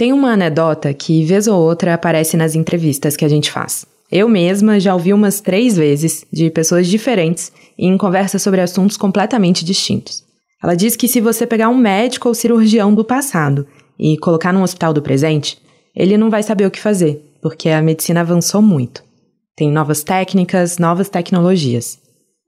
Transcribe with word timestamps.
Tem 0.00 0.14
uma 0.14 0.32
anedota 0.32 0.94
que, 0.94 1.26
vez 1.26 1.46
ou 1.46 1.60
outra, 1.60 1.92
aparece 1.92 2.34
nas 2.34 2.54
entrevistas 2.54 3.18
que 3.18 3.24
a 3.26 3.28
gente 3.28 3.50
faz. 3.50 3.84
Eu 4.10 4.30
mesma 4.30 4.80
já 4.80 4.94
ouvi 4.94 5.12
umas 5.12 5.42
três 5.42 5.76
vezes 5.76 6.24
de 6.32 6.48
pessoas 6.48 6.86
diferentes 6.86 7.52
em 7.78 7.98
conversas 7.98 8.40
sobre 8.40 8.62
assuntos 8.62 8.96
completamente 8.96 9.62
distintos. 9.62 10.24
Ela 10.64 10.74
diz 10.74 10.96
que 10.96 11.06
se 11.06 11.20
você 11.20 11.46
pegar 11.46 11.68
um 11.68 11.76
médico 11.76 12.28
ou 12.28 12.34
cirurgião 12.34 12.94
do 12.94 13.04
passado 13.04 13.66
e 13.98 14.16
colocar 14.16 14.54
num 14.54 14.62
hospital 14.62 14.94
do 14.94 15.02
presente, 15.02 15.58
ele 15.94 16.16
não 16.16 16.30
vai 16.30 16.42
saber 16.42 16.64
o 16.64 16.70
que 16.70 16.80
fazer, 16.80 17.22
porque 17.42 17.68
a 17.68 17.82
medicina 17.82 18.22
avançou 18.22 18.62
muito. 18.62 19.04
Tem 19.54 19.70
novas 19.70 20.02
técnicas, 20.02 20.78
novas 20.78 21.10
tecnologias. 21.10 21.98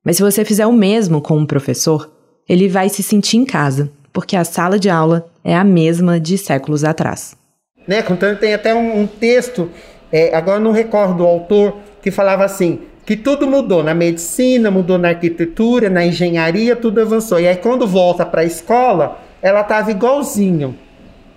Mas 0.02 0.16
se 0.16 0.22
você 0.22 0.42
fizer 0.42 0.66
o 0.66 0.72
mesmo 0.72 1.20
com 1.20 1.36
um 1.36 1.44
professor, 1.44 2.10
ele 2.48 2.66
vai 2.66 2.88
se 2.88 3.02
sentir 3.02 3.36
em 3.36 3.44
casa, 3.44 3.92
porque 4.10 4.36
a 4.36 4.42
sala 4.42 4.78
de 4.78 4.88
aula 4.88 5.30
é 5.44 5.54
a 5.54 5.62
mesma 5.62 6.18
de 6.18 6.38
séculos 6.38 6.82
atrás. 6.82 7.41
Né? 7.86 8.02
Tem 8.40 8.54
até 8.54 8.74
um, 8.74 9.02
um 9.02 9.06
texto, 9.06 9.70
é, 10.10 10.34
agora 10.34 10.60
não 10.60 10.72
recordo 10.72 11.24
o 11.24 11.26
autor, 11.26 11.76
que 12.02 12.10
falava 12.10 12.44
assim, 12.44 12.80
que 13.04 13.16
tudo 13.16 13.46
mudou 13.46 13.82
na 13.82 13.94
medicina, 13.94 14.70
mudou 14.70 14.98
na 14.98 15.08
arquitetura, 15.08 15.90
na 15.90 16.04
engenharia, 16.04 16.76
tudo 16.76 17.00
avançou. 17.00 17.40
E 17.40 17.48
aí 17.48 17.56
quando 17.56 17.86
volta 17.86 18.24
para 18.24 18.42
a 18.42 18.44
escola, 18.44 19.18
ela 19.40 19.62
estava 19.62 19.90
igualzinho. 19.90 20.76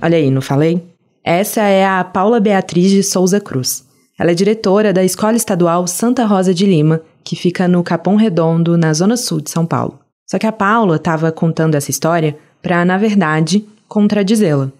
Olha 0.01 0.17
aí, 0.17 0.29
não 0.29 0.41
falei? 0.41 0.83
Essa 1.23 1.61
é 1.63 1.85
a 1.85 2.03
Paula 2.03 2.39
Beatriz 2.39 2.91
de 2.91 3.01
Souza 3.01 3.39
Cruz. 3.39 3.83
Ela 4.17 4.31
é 4.31 4.33
diretora 4.35 4.93
da 4.93 5.03
Escola 5.03 5.35
Estadual 5.35 5.87
Santa 5.87 6.23
Rosa 6.23 6.53
de 6.53 6.65
Lima, 6.65 7.01
que 7.23 7.35
fica 7.35 7.67
no 7.67 7.83
Capão 7.83 8.15
Redondo, 8.15 8.77
na 8.77 8.93
zona 8.93 9.17
sul 9.17 9.41
de 9.41 9.49
São 9.49 9.65
Paulo. 9.65 9.99
Só 10.25 10.37
que 10.37 10.47
a 10.47 10.51
Paula 10.51 10.95
estava 10.95 11.31
contando 11.31 11.75
essa 11.75 11.91
história 11.91 12.37
para, 12.61 12.85
na 12.85 12.97
verdade, 12.97 13.65
contradizê-la. 13.87 14.71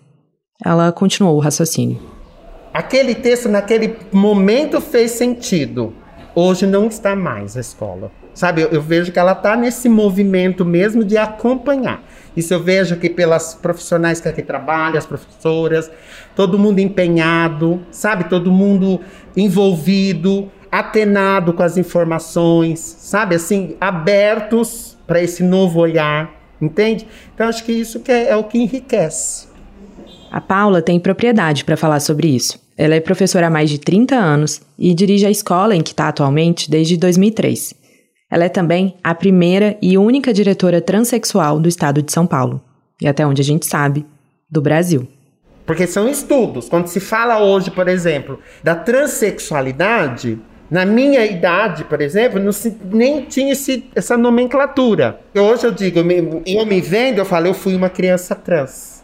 Ela 0.63 0.91
continuou 0.91 1.35
o 1.35 1.39
raciocínio. 1.39 1.99
Aquele 2.73 3.13
texto, 3.13 3.49
naquele 3.49 3.97
momento, 4.11 4.79
fez 4.79 5.11
sentido. 5.11 5.93
Hoje 6.33 6.65
não 6.65 6.87
está 6.87 7.15
mais 7.15 7.57
a 7.57 7.59
escola. 7.59 8.11
Sabe, 8.33 8.61
eu, 8.61 8.69
eu 8.69 8.81
vejo 8.81 9.11
que 9.11 9.19
ela 9.19 9.31
está 9.33 9.55
nesse 9.55 9.87
movimento 9.87 10.65
mesmo 10.65 11.03
de 11.03 11.17
acompanhar. 11.17 12.03
Isso 12.35 12.53
eu 12.53 12.61
vejo 12.61 12.97
que 12.97 13.09
pelas 13.09 13.53
profissionais 13.53 14.19
que 14.19 14.27
aqui 14.27 14.41
trabalham, 14.41 14.97
as 14.97 15.05
professoras, 15.05 15.89
todo 16.35 16.59
mundo 16.59 16.79
empenhado, 16.79 17.81
sabe? 17.91 18.25
Todo 18.25 18.51
mundo 18.51 18.99
envolvido, 19.35 20.51
atenado 20.71 21.53
com 21.53 21.63
as 21.63 21.77
informações, 21.77 22.79
sabe? 22.79 23.35
Assim, 23.35 23.75
abertos 23.79 24.97
para 25.07 25.21
esse 25.21 25.43
novo 25.43 25.79
olhar, 25.79 26.29
entende? 26.61 27.07
Então 27.33 27.47
acho 27.47 27.63
que 27.63 27.71
isso 27.71 28.01
que 28.01 28.11
é, 28.11 28.29
é 28.29 28.35
o 28.35 28.43
que 28.43 28.57
enriquece. 28.57 29.54
A 30.35 30.41
Paula 30.41 30.81
tem 30.81 30.99
propriedade 30.99 31.63
para 31.63 31.77
falar 31.77 32.01
sobre 32.01 32.27
isso. 32.27 32.59
Ela 32.77 32.95
é 32.95 32.99
professora 32.99 33.47
há 33.47 33.49
mais 33.49 33.69
de 33.69 33.79
30 33.79 34.15
anos 34.15 34.61
e 34.77 34.93
dirige 34.93 35.25
a 35.25 35.31
escola 35.31 35.73
em 35.73 35.81
que 35.81 35.91
está 35.91 36.09
atualmente 36.09 36.69
desde 36.69 36.97
2003. 36.97 37.73
Ela 38.29 38.43
é 38.43 38.49
também 38.49 38.97
a 39.01 39.15
primeira 39.15 39.77
e 39.81 39.97
única 39.97 40.33
diretora 40.33 40.81
transexual 40.81 41.57
do 41.57 41.69
estado 41.69 42.01
de 42.01 42.11
São 42.11 42.27
Paulo. 42.27 42.61
E 43.01 43.07
até 43.07 43.25
onde 43.25 43.41
a 43.41 43.45
gente 43.45 43.65
sabe, 43.65 44.05
do 44.51 44.61
Brasil. 44.61 45.07
Porque 45.65 45.87
são 45.87 46.05
estudos. 46.05 46.67
Quando 46.67 46.87
se 46.87 46.99
fala 46.99 47.41
hoje, 47.41 47.71
por 47.71 47.87
exemplo, 47.87 48.37
da 48.61 48.75
transexualidade, 48.75 50.37
na 50.69 50.85
minha 50.85 51.25
idade, 51.25 51.85
por 51.85 52.01
exemplo, 52.01 52.41
não 52.41 52.51
se, 52.51 52.75
nem 52.91 53.21
tinha 53.21 53.53
esse, 53.53 53.85
essa 53.95 54.17
nomenclatura. 54.17 55.17
Hoje 55.33 55.65
eu 55.65 55.71
digo, 55.71 55.99
eu 55.99 56.65
me, 56.65 56.81
vendo, 56.81 57.19
eu 57.19 57.25
falo, 57.25 57.47
eu 57.47 57.53
fui 57.53 57.73
uma 57.73 57.89
criança 57.89 58.35
trans. 58.35 58.94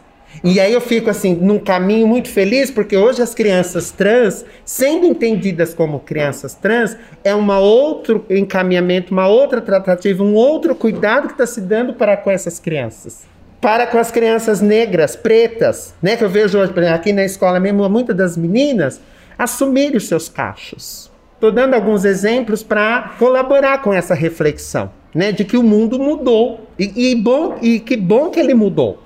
E 0.44 0.58
aí 0.58 0.72
eu 0.72 0.80
fico 0.80 1.08
assim, 1.08 1.34
num 1.34 1.58
caminho 1.58 2.06
muito 2.06 2.28
feliz, 2.28 2.70
porque 2.70 2.96
hoje 2.96 3.22
as 3.22 3.34
crianças 3.34 3.90
trans, 3.90 4.44
sendo 4.64 5.06
entendidas 5.06 5.72
como 5.72 6.00
crianças 6.00 6.54
trans, 6.54 6.96
é 7.22 7.34
um 7.34 7.50
outro 7.52 8.24
encaminhamento, 8.28 9.12
uma 9.12 9.28
outra 9.28 9.60
tratativa, 9.60 10.22
um 10.22 10.34
outro 10.34 10.74
cuidado 10.74 11.28
que 11.28 11.34
está 11.34 11.46
se 11.46 11.60
dando 11.60 11.94
para 11.94 12.16
com 12.16 12.30
essas 12.30 12.58
crianças. 12.58 13.22
Para 13.60 13.86
com 13.86 13.98
as 13.98 14.10
crianças 14.10 14.60
negras, 14.60 15.14
pretas, 15.14 15.94
né? 16.02 16.16
Que 16.16 16.24
eu 16.24 16.28
vejo 16.28 16.58
hoje, 16.58 16.72
aqui 16.92 17.12
na 17.12 17.24
escola 17.24 17.60
mesmo, 17.60 17.88
muitas 17.88 18.16
das 18.16 18.36
meninas 18.36 19.00
assumirem 19.38 19.96
os 19.96 20.08
seus 20.08 20.28
cachos. 20.28 21.10
Estou 21.34 21.52
dando 21.52 21.74
alguns 21.74 22.04
exemplos 22.04 22.62
para 22.62 23.14
colaborar 23.18 23.82
com 23.82 23.92
essa 23.92 24.14
reflexão, 24.14 24.90
né? 25.14 25.30
De 25.30 25.44
que 25.44 25.56
o 25.56 25.62
mundo 25.62 25.98
mudou. 25.98 26.68
E, 26.78 27.10
e, 27.10 27.14
bom, 27.14 27.56
e 27.60 27.78
que 27.78 27.96
bom 27.96 28.30
que 28.30 28.40
ele 28.40 28.54
mudou. 28.54 29.01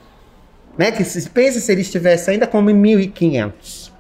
Né? 0.79 0.93
Que 0.93 1.05
se 1.05 1.29
pensa 1.31 1.59
se 1.61 1.73
ele 1.73 1.81
estivesse 1.81 2.31
ainda 2.31 2.47
como 2.47 2.71
em 2.71 2.75
1500. 2.75 3.93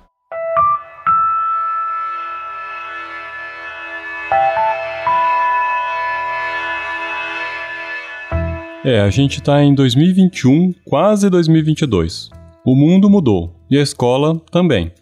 É, 8.85 9.01
a 9.01 9.11
gente 9.11 9.39
está 9.39 9.65
em 9.65 9.75
2021, 9.75 10.73
quase 10.85 11.29
2022. 11.29 12.31
O 12.65 12.77
mundo 12.77 13.11
mudou 13.11 13.53
e 13.69 13.77
a 13.77 13.83
escola 13.83 14.41
também. 14.53 14.93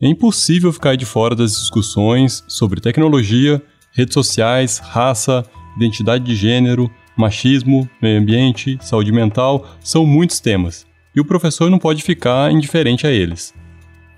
É 0.00 0.06
impossível 0.06 0.72
ficar 0.72 0.96
de 0.96 1.04
fora 1.04 1.34
das 1.34 1.52
discussões 1.52 2.44
sobre 2.46 2.80
tecnologia, 2.80 3.60
redes 3.92 4.14
sociais, 4.14 4.78
raça, 4.78 5.44
identidade 5.76 6.22
de 6.22 6.36
gênero, 6.36 6.88
machismo, 7.16 7.88
meio 8.00 8.20
ambiente, 8.20 8.78
saúde 8.80 9.10
mental, 9.10 9.66
são 9.80 10.06
muitos 10.06 10.38
temas 10.38 10.86
e 11.14 11.20
o 11.20 11.24
professor 11.24 11.70
não 11.70 11.78
pode 11.78 12.02
ficar 12.02 12.50
indiferente 12.50 13.06
a 13.06 13.10
eles. 13.10 13.54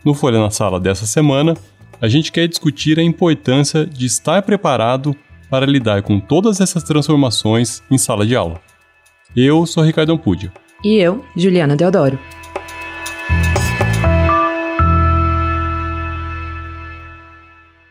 No 0.04 0.14
Folha 0.14 0.38
na 0.38 0.50
Sala 0.50 0.80
dessa 0.80 1.06
semana, 1.06 1.56
a 2.00 2.08
gente 2.08 2.30
quer 2.30 2.46
discutir 2.46 2.98
a 2.98 3.02
importância 3.02 3.86
de 3.86 4.06
estar 4.06 4.42
preparado 4.42 5.14
para 5.50 5.66
lidar 5.66 6.02
com 6.02 6.18
todas 6.18 6.60
essas 6.60 6.82
transformações 6.82 7.82
em 7.90 7.98
sala 7.98 8.26
de 8.26 8.34
aula. 8.34 8.60
Eu 9.34 9.66
sou 9.66 9.82
Ricardo 9.82 10.12
Ampudia. 10.12 10.52
E 10.84 10.96
eu, 10.96 11.24
Juliana 11.36 11.76
Deodoro. 11.76 12.18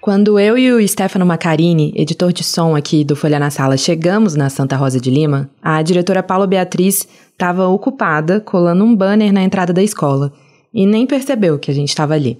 Quando 0.05 0.39
eu 0.39 0.55
e 0.55 0.71
o 0.71 0.87
Stefano 0.87 1.25
Macarini, 1.25 1.91
editor 1.95 2.31
de 2.31 2.43
som 2.43 2.75
aqui 2.75 3.03
do 3.03 3.15
Folha 3.15 3.39
na 3.39 3.49
Sala, 3.49 3.75
chegamos 3.75 4.35
na 4.35 4.51
Santa 4.51 4.75
Rosa 4.75 5.01
de 5.01 5.09
Lima, 5.09 5.49
a 5.59 5.81
diretora 5.81 6.21
Paula 6.21 6.45
Beatriz 6.45 7.07
estava 7.31 7.65
ocupada 7.65 8.39
colando 8.39 8.83
um 8.83 8.95
banner 8.95 9.33
na 9.33 9.41
entrada 9.41 9.73
da 9.73 9.81
escola 9.81 10.31
e 10.71 10.85
nem 10.85 11.07
percebeu 11.07 11.57
que 11.57 11.71
a 11.71 11.73
gente 11.73 11.89
estava 11.89 12.13
ali. 12.13 12.39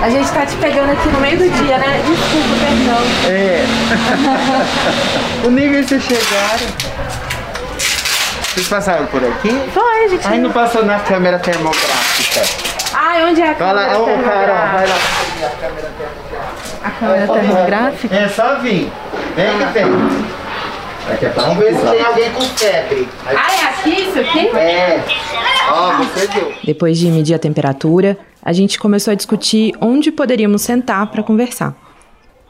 A 0.00 0.08
gente 0.08 0.26
está 0.26 0.46
te 0.46 0.54
pegando 0.58 0.92
aqui 0.92 1.08
no 1.08 1.20
meio 1.20 1.36
do 1.36 1.50
dia, 1.50 1.78
né? 1.78 2.00
Desculpa, 2.06 2.54
perdão. 2.62 3.02
É. 3.28 3.64
o 5.48 5.50
nível 5.50 5.82
vocês 5.82 6.00
chegaram. 6.04 6.66
Vocês 8.54 8.68
passaram 8.68 9.06
por 9.06 9.24
aqui? 9.24 9.50
Foi, 9.74 10.04
a 10.04 10.08
gente. 10.10 10.28
Aí 10.28 10.38
não 10.38 10.52
passou 10.52 10.84
na 10.84 11.00
câmera 11.00 11.40
termográfica. 11.40 12.65
Ai, 13.16 13.24
onde 13.24 13.40
é 13.40 13.48
a 13.48 13.54
câmera 13.54 13.88
Vai 13.88 13.96
lá, 13.96 13.98
ô 13.98 14.04
cara, 14.22 14.72
vai 14.72 14.86
lá. 14.86 14.94
A 16.82 16.90
câmera 16.90 17.26
termográfica? 17.26 18.14
É 18.14 18.28
só 18.28 18.58
vir. 18.58 18.92
Vem 19.34 19.58
que 19.58 19.64
vem. 19.72 19.86
Vamos 21.34 21.56
ver 21.56 21.74
se 21.74 21.80
tem 21.80 22.04
alguém 22.04 22.30
com 22.32 22.42
febre. 22.42 23.08
Ah, 23.24 23.54
é 23.54 23.64
aqui 23.68 24.02
isso 24.02 24.20
aqui? 24.20 24.48
É. 24.48 25.02
Ó, 25.70 25.96
você 25.96 26.26
viu. 26.26 26.52
Depois 26.62 26.98
de 26.98 27.06
medir 27.10 27.34
a 27.34 27.38
temperatura, 27.38 28.18
a 28.42 28.52
gente 28.52 28.78
começou 28.78 29.12
a 29.12 29.14
discutir 29.14 29.72
onde 29.80 30.12
poderíamos 30.12 30.60
sentar 30.60 31.06
para 31.06 31.22
conversar. 31.22 31.74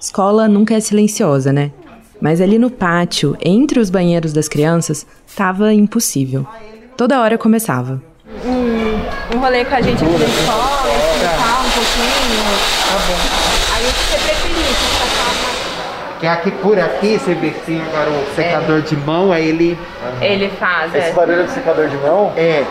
Escola 0.00 0.48
nunca 0.48 0.75
é 0.75 0.81
silenciosa, 0.81 1.53
né? 1.53 1.71
Mas 2.21 2.41
ali 2.41 2.59
no 2.59 2.71
pátio, 2.71 3.37
entre 3.41 3.78
os 3.78 3.88
banheiros 3.88 4.33
das 4.33 4.48
crianças, 4.48 5.06
estava 5.25 5.72
impossível. 5.72 6.44
Toda 6.97 7.21
hora 7.21 7.38
começava. 7.38 8.03
Um, 9.34 9.39
rolê 9.39 9.65
com 9.65 9.75
a 9.75 9.81
gente 9.81 10.05
aqui 10.05 10.19
na 10.19 10.25
escola, 10.25 10.91
explicar 10.95 11.61
um 11.61 11.71
pouquinho. 11.71 12.45
Tá 12.87 12.99
bom. 13.07 13.19
Aí 13.75 13.83
o 13.83 13.93
que 13.93 14.05
você 14.05 14.19
preferir? 14.19 14.65
Você 14.65 15.07
que 16.19 16.27
aqui 16.27 16.51
por 16.51 16.78
aqui, 16.78 17.19
você 17.19 17.34
vê 17.34 17.51
que 17.51 17.61
tem 17.61 17.83
agora 17.83 18.09
o 18.09 18.34
secador 18.34 18.78
é. 18.78 18.81
de 18.81 18.97
mão, 18.97 19.33
aí 19.33 19.49
ele. 19.49 19.78
Uhum. 20.03 20.23
Ele 20.23 20.51
faz. 20.59 20.95
Esse 20.95 21.11
é. 21.11 21.13
barulho 21.13 21.45
de 21.45 21.51
secador 21.51 21.89
de 21.89 21.97
mão? 21.97 22.33
É. 22.37 22.65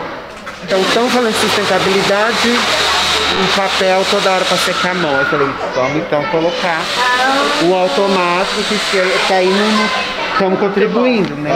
Então 0.64 0.80
estão 0.80 1.08
falando 1.08 1.32
de 1.32 1.38
sustentabilidade, 1.38 2.48
um 2.48 3.56
papel 3.56 4.04
toda 4.10 4.32
hora 4.32 4.44
para 4.44 4.56
secar 4.56 4.90
a 4.90 4.94
mão. 4.94 5.12
Eu 5.12 5.26
falei, 5.26 5.48
vamos 5.74 5.96
então 5.96 6.24
colocar 6.24 6.80
o 7.62 7.74
automático, 7.74 8.62
que, 8.68 8.78
que 9.26 9.32
aí 9.32 9.46
não 9.46 10.32
estamos 10.32 10.58
contribuindo, 10.58 11.34
né? 11.36 11.54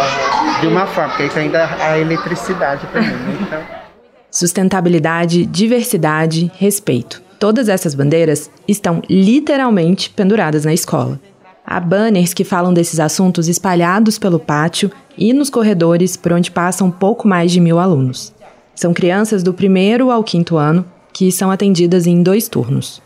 De 0.60 0.68
uma 0.68 0.86
forma, 0.86 1.10
porque 1.10 1.24
aí 1.24 1.28
tem 1.28 1.42
ainda 1.44 1.68
a 1.80 1.98
eletricidade 1.98 2.86
também, 2.92 3.08
né? 3.08 3.38
Então. 3.40 3.80
Sustentabilidade, 4.30 5.44
diversidade, 5.44 6.50
respeito. 6.54 7.20
Todas 7.38 7.68
essas 7.68 7.94
bandeiras 7.94 8.50
estão 8.68 9.02
literalmente 9.10 10.10
penduradas 10.10 10.64
na 10.64 10.72
escola. 10.72 11.20
Há 11.66 11.80
banners 11.80 12.32
que 12.32 12.44
falam 12.44 12.72
desses 12.72 13.00
assuntos 13.00 13.48
espalhados 13.48 14.18
pelo 14.18 14.38
pátio 14.38 14.90
e 15.16 15.32
nos 15.32 15.50
corredores 15.50 16.16
por 16.16 16.32
onde 16.32 16.50
passam 16.50 16.90
pouco 16.90 17.26
mais 17.26 17.50
de 17.50 17.60
mil 17.60 17.78
alunos. 17.78 18.32
São 18.74 18.94
crianças 18.94 19.42
do 19.42 19.52
primeiro 19.52 20.10
ao 20.10 20.22
quinto 20.22 20.56
ano 20.56 20.84
que 21.12 21.32
são 21.32 21.50
atendidas 21.50 22.06
em 22.06 22.22
dois 22.22 22.48
turnos. 22.48 23.02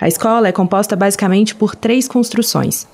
A 0.00 0.06
escola 0.06 0.48
é 0.48 0.52
composta 0.52 0.94
basicamente 0.94 1.54
por 1.54 1.74
três 1.74 2.06
construções. 2.06 2.86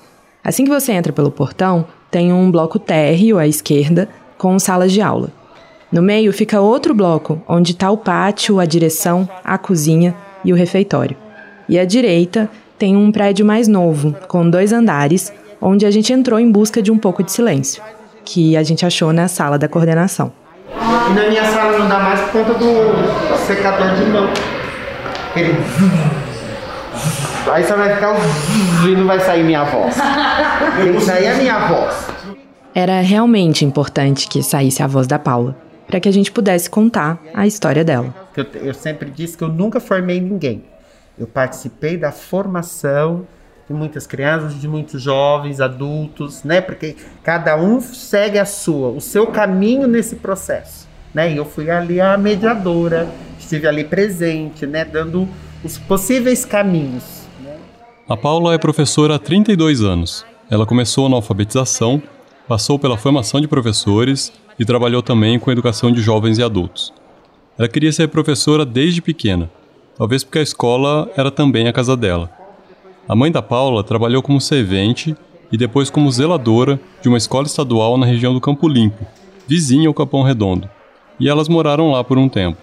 Assim 0.43 0.63
que 0.63 0.69
você 0.69 0.91
entra 0.91 1.11
pelo 1.11 1.29
portão, 1.29 1.85
tem 2.09 2.31
um 2.31 2.49
bloco 2.49 2.79
térreo 2.79 3.37
à 3.37 3.45
esquerda 3.45 4.07
com 4.37 4.57
salas 4.57 4.91
de 4.91 5.01
aula. 5.01 5.29
No 5.95 6.01
meio 6.01 6.33
fica 6.33 6.59
outro 6.59 6.93
bloco, 6.93 7.41
onde 7.47 7.71
está 7.71 7.89
o 7.89 7.95
pátio, 7.95 8.59
a 8.59 8.65
direção, 8.65 9.29
a 9.41 9.57
cozinha 9.57 10.13
e 10.43 10.51
o 10.51 10.55
refeitório. 10.55 11.15
E 11.69 11.79
à 11.79 11.85
direita 11.85 12.49
tem 12.77 12.97
um 12.97 13.13
prédio 13.13 13.45
mais 13.45 13.69
novo, 13.69 14.13
com 14.27 14.49
dois 14.49 14.73
andares, 14.73 15.31
onde 15.61 15.85
a 15.85 15.91
gente 15.91 16.11
entrou 16.11 16.37
em 16.37 16.51
busca 16.51 16.81
de 16.81 16.91
um 16.91 16.97
pouco 16.97 17.23
de 17.23 17.31
silêncio, 17.31 17.81
que 18.25 18.57
a 18.57 18.61
gente 18.61 18.85
achou 18.85 19.13
na 19.13 19.29
sala 19.29 19.57
da 19.57 19.69
coordenação. 19.69 20.33
E 20.69 21.13
na 21.13 21.29
minha 21.29 21.45
sala 21.45 21.79
não 21.79 21.87
dá 21.87 21.99
mais 21.99 22.19
por 22.23 22.43
conta 22.43 22.55
do 22.55 23.37
secador 23.47 23.95
de 23.95 24.05
mão. 24.11 24.29
Ele. 25.33 25.55
Aí 27.53 27.63
só 27.63 27.77
vai 27.77 27.95
ficar 27.95 28.11
o 28.11 28.85
e 28.85 28.95
não 28.97 29.07
vai 29.07 29.21
sair 29.21 29.45
minha 29.45 29.63
voz. 29.63 29.95
Tem 30.75 30.91
que 30.91 30.99
sair 30.99 31.27
a 31.27 31.35
minha 31.35 31.59
voz. 31.69 32.07
Era 32.73 32.99
realmente 32.99 33.63
importante 33.63 34.27
que 34.27 34.43
saísse 34.43 34.83
a 34.83 34.87
voz 34.87 35.07
da 35.07 35.17
Paula, 35.17 35.55
para 35.87 35.99
que 35.99 36.09
a 36.09 36.11
gente 36.11 36.31
pudesse 36.31 36.69
contar 36.69 37.21
a 37.33 37.45
história 37.45 37.83
dela. 37.83 38.13
Eu, 38.35 38.45
eu 38.61 38.73
sempre 38.73 39.09
disse 39.09 39.37
que 39.37 39.43
eu 39.43 39.49
nunca 39.49 39.79
formei 39.79 40.19
ninguém. 40.19 40.63
Eu 41.17 41.27
participei 41.27 41.97
da 41.97 42.11
formação 42.11 43.25
de 43.67 43.73
muitas 43.73 44.05
crianças, 44.05 44.59
de 44.59 44.67
muitos 44.67 45.01
jovens, 45.01 45.59
adultos, 45.59 46.43
né? 46.43 46.61
Porque 46.61 46.95
cada 47.23 47.55
um 47.55 47.81
segue 47.81 48.37
a 48.37 48.45
sua, 48.45 48.89
o 48.89 49.01
seu 49.01 49.27
caminho 49.27 49.87
nesse 49.87 50.17
processo, 50.17 50.87
né? 51.13 51.31
E 51.31 51.37
eu 51.37 51.45
fui 51.45 51.69
ali 51.69 51.99
a 51.99 52.17
mediadora, 52.17 53.07
estive 53.39 53.67
ali 53.67 53.83
presente, 53.83 54.67
né? 54.67 54.85
Dando 54.85 55.27
os 55.63 55.77
possíveis 55.77 56.45
caminhos. 56.45 57.23
Né? 57.41 57.57
A 58.07 58.15
Paula 58.15 58.53
é 58.53 58.57
professora 58.57 59.15
há 59.15 59.19
32 59.19 59.81
anos. 59.81 60.25
Ela 60.49 60.65
começou 60.65 61.09
na 61.09 61.15
alfabetização, 61.15 62.01
passou 62.47 62.77
pela 62.77 62.97
formação 62.97 63.41
de 63.41 63.47
professores 63.47 64.31
e 64.59 64.65
trabalhou 64.65 65.01
também 65.01 65.37
com 65.37 65.49
a 65.49 65.53
educação 65.53 65.91
de 65.91 66.01
jovens 66.01 66.37
e 66.37 66.43
adultos. 66.43 66.93
Ela 67.57 67.67
queria 67.67 67.91
ser 67.91 68.07
professora 68.07 68.65
desde 68.65 69.01
pequena, 69.01 69.49
talvez 69.97 70.23
porque 70.23 70.39
a 70.39 70.43
escola 70.43 71.09
era 71.15 71.31
também 71.31 71.67
a 71.67 71.73
casa 71.73 71.95
dela. 71.95 72.29
A 73.07 73.15
mãe 73.15 73.31
da 73.31 73.41
Paula 73.41 73.83
trabalhou 73.83 74.21
como 74.21 74.41
servente 74.41 75.15
e 75.51 75.57
depois 75.57 75.89
como 75.89 76.11
zeladora 76.11 76.79
de 77.01 77.07
uma 77.07 77.17
escola 77.17 77.45
estadual 77.45 77.97
na 77.97 78.05
região 78.05 78.33
do 78.33 78.41
Campo 78.41 78.67
Limpo, 78.67 79.05
vizinha 79.47 79.87
ao 79.87 79.93
Capão 79.93 80.23
Redondo, 80.23 80.69
e 81.19 81.29
elas 81.29 81.47
moraram 81.47 81.91
lá 81.91 82.03
por 82.03 82.17
um 82.17 82.27
tempo. 82.27 82.61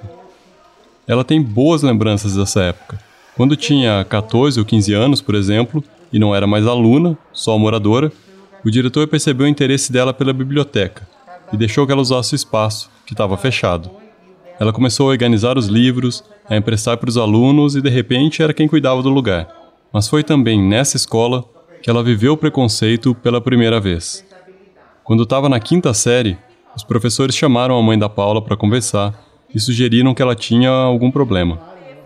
Ela 1.07 1.25
tem 1.25 1.41
boas 1.41 1.83
lembranças 1.83 2.37
dessa 2.37 2.63
época. 2.63 2.99
Quando 3.37 3.57
tinha 3.57 4.05
14 4.05 4.59
ou 4.59 4.67
15 4.67 4.93
anos, 4.93 5.21
por 5.21 5.35
exemplo, 5.35 5.83
e 6.13 6.19
não 6.19 6.35
era 6.35 6.47
mais 6.47 6.67
aluna, 6.67 7.17
só 7.33 7.57
moradora, 7.57 8.13
o 8.65 8.71
diretor 8.71 9.09
percebeu 9.09 9.47
o 9.47 9.49
interesse 9.49 9.91
dela 9.91 10.13
pela 10.13 10.33
biblioteca 10.33 11.12
e 11.53 11.57
deixou 11.57 11.87
que 11.87 11.93
ela 11.93 12.01
usasse 12.01 12.35
o 12.35 12.37
espaço, 12.37 12.91
que 13.07 13.15
estava 13.15 13.37
fechado. 13.37 13.91
Ela 14.59 14.73
começou 14.73 15.09
a 15.09 15.11
organizar 15.11 15.59
os 15.59 15.67
livros, 15.67 16.25
a 16.49 16.57
emprestar 16.57 16.97
para 16.97 17.09
os 17.09 17.17
alunos 17.17 17.75
e 17.75 17.83
de 17.83 17.91
repente 17.91 18.43
era 18.43 18.55
quem 18.55 18.69
cuidava 18.69 19.03
do 19.03 19.11
lugar. 19.11 19.49
Mas 19.93 20.09
foi 20.09 20.23
também 20.23 20.63
nessa 20.63 20.97
escola 20.97 21.45
que 21.83 21.91
ela 21.91 22.03
viveu 22.03 22.35
o 22.35 22.37
preconceito 22.37 23.15
pela 23.15 23.41
primeira 23.41 23.81
vez. 23.81 24.25
Quando 25.05 25.25
estava 25.25 25.49
na 25.49 25.59
quinta 25.59 25.93
série, 25.93 26.39
os 26.77 26.85
professores 26.85 27.35
chamaram 27.35 27.77
a 27.77 27.83
mãe 27.83 27.99
da 27.99 28.09
Paula 28.09 28.41
para 28.41 28.57
conversar 28.57 29.13
e 29.55 29.61
sugeriram 29.61 30.15
que 30.15 30.23
ela 30.23 30.35
tinha 30.35 30.71
algum 30.71 31.11
problema. 31.11 31.61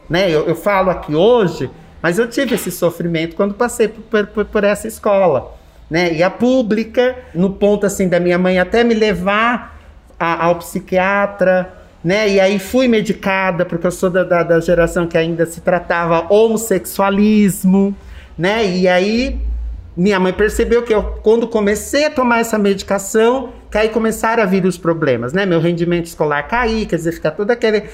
Né, 0.08 0.30
eu, 0.30 0.46
eu, 0.46 0.54
falo 0.54 0.90
aqui 0.90 1.14
hoje, 1.14 1.68
mas 2.00 2.18
eu 2.18 2.28
tive 2.28 2.54
esse 2.54 2.70
sofrimento 2.70 3.36
quando 3.36 3.54
passei 3.54 3.88
por, 3.88 4.26
por, 4.26 4.44
por 4.44 4.64
essa 4.64 4.88
escola. 4.88 5.54
Né? 5.90 6.14
E 6.14 6.22
a 6.22 6.30
pública, 6.30 7.16
no 7.34 7.50
ponto 7.50 7.86
assim 7.86 8.08
da 8.08 8.18
minha 8.18 8.38
mãe 8.38 8.58
até 8.58 8.82
me 8.82 8.94
levar 8.94 9.78
a, 10.18 10.46
ao 10.46 10.56
psiquiatra, 10.56 11.72
né? 12.02 12.28
E 12.28 12.40
aí 12.40 12.58
fui 12.58 12.88
medicada, 12.88 13.64
porque 13.64 13.86
eu 13.86 13.90
sou 13.90 14.10
da, 14.10 14.22
da, 14.22 14.42
da 14.42 14.60
geração 14.60 15.06
que 15.06 15.18
ainda 15.18 15.44
se 15.46 15.60
tratava 15.60 16.26
homossexualismo, 16.32 17.96
né? 18.38 18.64
E 18.64 18.86
aí 18.86 19.40
minha 19.96 20.20
mãe 20.20 20.32
percebeu 20.32 20.82
que 20.82 20.94
eu, 20.94 21.02
quando 21.22 21.48
comecei 21.48 22.04
a 22.04 22.10
tomar 22.10 22.40
essa 22.40 22.58
medicação, 22.58 23.52
que 23.70 23.78
aí 23.78 23.88
começaram 23.88 24.42
a 24.42 24.46
vir 24.46 24.64
os 24.66 24.76
problemas, 24.76 25.32
né? 25.32 25.46
Meu 25.46 25.58
rendimento 25.58 26.06
escolar 26.06 26.42
cair, 26.44 26.86
quer 26.86 26.96
dizer, 26.96 27.12
ficar 27.12 27.30
todo 27.30 27.50
aquele. 27.50 27.84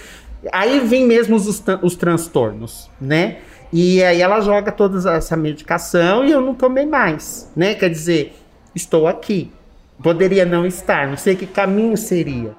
Aí 0.52 0.80
vem 0.80 1.06
mesmo 1.06 1.36
os, 1.36 1.62
os 1.82 1.94
transtornos, 1.94 2.90
né? 3.00 3.38
E 3.72 4.02
aí 4.02 4.20
ela 4.20 4.40
joga 4.40 4.70
toda 4.70 5.10
essa 5.12 5.36
medicação 5.36 6.24
e 6.24 6.30
eu 6.30 6.40
não 6.40 6.54
tomei 6.54 6.84
mais, 6.84 7.50
né? 7.56 7.74
Quer 7.74 7.88
dizer, 7.88 8.34
estou 8.74 9.06
aqui. 9.06 9.50
Poderia 10.02 10.44
não 10.44 10.66
estar, 10.66 11.08
não 11.08 11.16
sei 11.16 11.34
que 11.36 11.46
caminho 11.46 11.96
seria. 11.96 12.50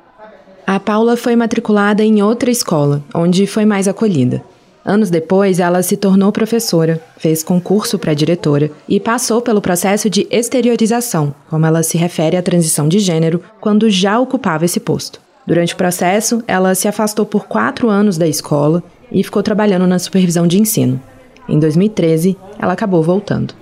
A 0.66 0.80
Paula 0.80 1.16
foi 1.18 1.36
matriculada 1.36 2.04
em 2.04 2.24
outra 2.24 2.50
escola, 2.50 3.04
onde 3.14 3.46
foi 3.46 3.66
mais 3.66 3.88
acolhida. 3.88 4.42
Anos 4.86 5.10
depois, 5.10 5.60
ela 5.60 5.82
se 5.82 5.96
tornou 5.96 6.32
professora, 6.32 7.02
fez 7.18 7.44
concurso 7.44 7.98
para 7.98 8.14
diretora 8.14 8.72
e 8.88 9.00
passou 9.00 9.42
pelo 9.42 9.62
processo 9.62 10.10
de 10.10 10.28
exteriorização, 10.30 11.34
como 11.50 11.66
ela 11.66 11.84
se 11.84 11.98
refere 11.98 12.36
à 12.36 12.42
transição 12.42 12.88
de 12.88 13.00
gênero, 13.00 13.42
quando 13.62 13.90
já 13.90 14.20
ocupava 14.20 14.66
esse 14.66 14.80
posto. 14.80 15.22
Durante 15.46 15.74
o 15.74 15.78
processo, 15.78 16.44
ela 16.48 16.76
se 16.76 16.88
afastou 16.88 17.26
por 17.26 17.46
quatro 17.46 17.90
anos 17.90 18.18
da 18.18 18.28
escola 18.28 18.84
e 19.14 19.24
ficou 19.24 19.44
trabalhando 19.44 19.86
na 19.86 20.00
supervisão 20.00 20.48
de 20.48 20.60
ensino. 20.60 21.00
Em 21.48 21.60
2013, 21.60 22.36
ela 22.58 22.74
acabou 22.74 23.04
voltando. 23.04 23.54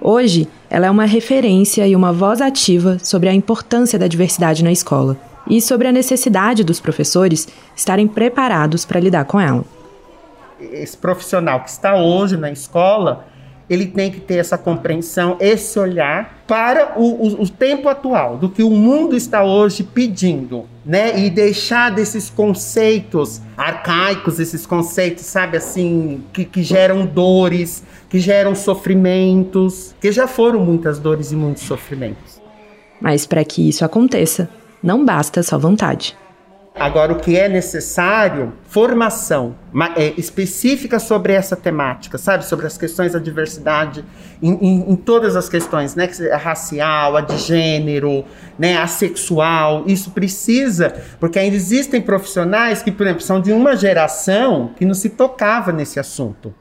Hoje, 0.00 0.48
ela 0.70 0.86
é 0.86 0.90
uma 0.90 1.04
referência 1.04 1.86
e 1.86 1.94
uma 1.94 2.12
voz 2.12 2.40
ativa 2.40 2.98
sobre 3.02 3.28
a 3.28 3.34
importância 3.34 3.98
da 3.98 4.06
diversidade 4.06 4.64
na 4.64 4.72
escola 4.72 5.16
e 5.46 5.60
sobre 5.60 5.88
a 5.88 5.92
necessidade 5.92 6.64
dos 6.64 6.80
professores 6.80 7.48
estarem 7.76 8.06
preparados 8.06 8.84
para 8.84 9.00
lidar 9.00 9.24
com 9.24 9.40
ela. 9.40 9.64
Esse 10.60 10.96
profissional 10.96 11.60
que 11.60 11.70
está 11.70 11.96
hoje 11.96 12.36
na 12.36 12.50
escola, 12.50 13.26
ele 13.68 13.86
tem 13.86 14.10
que 14.10 14.20
ter 14.20 14.36
essa 14.36 14.56
compreensão, 14.56 15.36
esse 15.40 15.78
olhar 15.78 16.42
para 16.46 16.94
o, 16.96 17.26
o, 17.26 17.42
o, 17.42 17.48
tempo 17.48 17.88
atual, 17.88 18.36
do 18.36 18.48
que 18.48 18.62
o 18.62 18.70
mundo 18.70 19.16
está 19.16 19.42
hoje 19.42 19.82
pedindo, 19.82 20.66
né? 20.84 21.18
E 21.18 21.30
deixar 21.30 21.90
desses 21.90 22.28
conceitos 22.28 23.40
arcaicos, 23.56 24.40
esses 24.40 24.66
conceitos, 24.66 25.24
sabe, 25.24 25.56
assim, 25.56 26.22
que, 26.32 26.44
que 26.44 26.62
geram 26.62 27.06
dores, 27.06 27.82
que 28.08 28.18
geram 28.18 28.54
sofrimentos, 28.54 29.94
que 30.00 30.10
já 30.10 30.26
foram 30.26 30.60
muitas 30.60 30.98
dores 30.98 31.32
e 31.32 31.36
muitos 31.36 31.62
sofrimentos. 31.62 32.40
Mas 33.00 33.26
para 33.26 33.44
que 33.44 33.68
isso 33.68 33.84
aconteça, 33.84 34.48
não 34.82 35.04
basta 35.04 35.42
só 35.42 35.58
vontade. 35.58 36.16
Agora, 36.74 37.12
o 37.12 37.16
que 37.16 37.36
é 37.36 37.48
necessário, 37.48 38.54
formação 38.66 39.54
é, 39.94 40.14
específica 40.16 40.98
sobre 40.98 41.34
essa 41.34 41.54
temática, 41.54 42.16
sabe? 42.16 42.46
Sobre 42.46 42.66
as 42.66 42.78
questões 42.78 43.12
da 43.12 43.18
diversidade, 43.18 44.02
em, 44.42 44.52
em, 44.54 44.90
em, 44.90 44.96
todas 44.96 45.36
as 45.36 45.50
questões, 45.50 45.94
né? 45.94 46.08
A 46.32 46.36
racial, 46.38 47.16
a 47.16 47.20
de 47.20 47.36
gênero, 47.36 48.24
né? 48.58 48.78
a 48.78 48.86
sexual. 48.86 49.84
Isso 49.86 50.12
precisa, 50.12 50.94
porque 51.20 51.38
ainda 51.38 51.54
existem 51.54 52.00
profissionais 52.00 52.82
que, 52.82 52.90
por 52.90 53.06
exemplo, 53.06 53.22
são 53.22 53.40
de 53.40 53.52
uma 53.52 53.76
geração 53.76 54.70
que 54.76 54.86
não 54.86 54.94
se 54.94 55.10
tocava 55.10 55.72
nesse 55.72 56.00
assunto. 56.00 56.54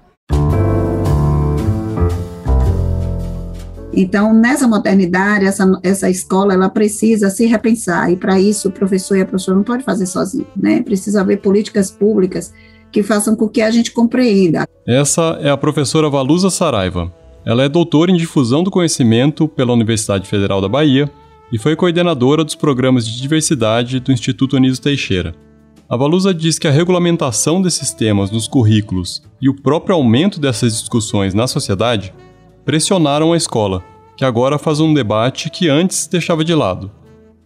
Então, 3.93 4.33
nessa 4.33 4.67
modernidade, 4.67 5.45
essa, 5.45 5.79
essa 5.83 6.09
escola, 6.09 6.53
ela 6.53 6.69
precisa 6.69 7.29
se 7.29 7.45
repensar, 7.45 8.11
e 8.11 8.15
para 8.15 8.39
isso 8.39 8.69
o 8.69 8.71
professor 8.71 9.17
e 9.17 9.21
a 9.21 9.25
professora 9.25 9.57
não 9.57 9.63
pode 9.63 9.83
fazer 9.83 10.05
sozinho, 10.05 10.47
né? 10.55 10.81
Precisa 10.81 11.21
haver 11.21 11.41
políticas 11.41 11.91
públicas 11.91 12.53
que 12.91 13.03
façam 13.03 13.35
com 13.35 13.49
que 13.49 13.61
a 13.61 13.69
gente 13.69 13.91
compreenda. 13.91 14.65
Essa 14.87 15.37
é 15.41 15.49
a 15.49 15.57
professora 15.57 16.09
Valusa 16.09 16.49
Saraiva. 16.49 17.13
Ela 17.45 17.63
é 17.63 17.69
doutora 17.69 18.11
em 18.11 18.17
difusão 18.17 18.63
do 18.63 18.71
conhecimento 18.71 19.47
pela 19.47 19.73
Universidade 19.73 20.27
Federal 20.27 20.61
da 20.61 20.69
Bahia 20.69 21.09
e 21.51 21.57
foi 21.57 21.75
coordenadora 21.75 22.43
dos 22.43 22.55
programas 22.55 23.05
de 23.05 23.19
diversidade 23.19 23.99
do 23.99 24.11
Instituto 24.11 24.55
Anísio 24.55 24.83
Teixeira. 24.83 25.33
A 25.89 25.97
Valusa 25.97 26.33
diz 26.33 26.57
que 26.57 26.67
a 26.67 26.71
regulamentação 26.71 27.61
desses 27.61 27.91
temas 27.91 28.31
nos 28.31 28.47
currículos 28.47 29.21
e 29.41 29.49
o 29.49 29.55
próprio 29.61 29.95
aumento 29.95 30.39
dessas 30.39 30.79
discussões 30.79 31.33
na 31.33 31.47
sociedade 31.47 32.13
pressionaram 32.65 33.33
a 33.33 33.37
escola, 33.37 33.83
que 34.15 34.25
agora 34.25 34.57
faz 34.57 34.79
um 34.79 34.93
debate 34.93 35.49
que 35.49 35.69
antes 35.69 36.07
deixava 36.07 36.43
de 36.43 36.53
lado. 36.53 36.91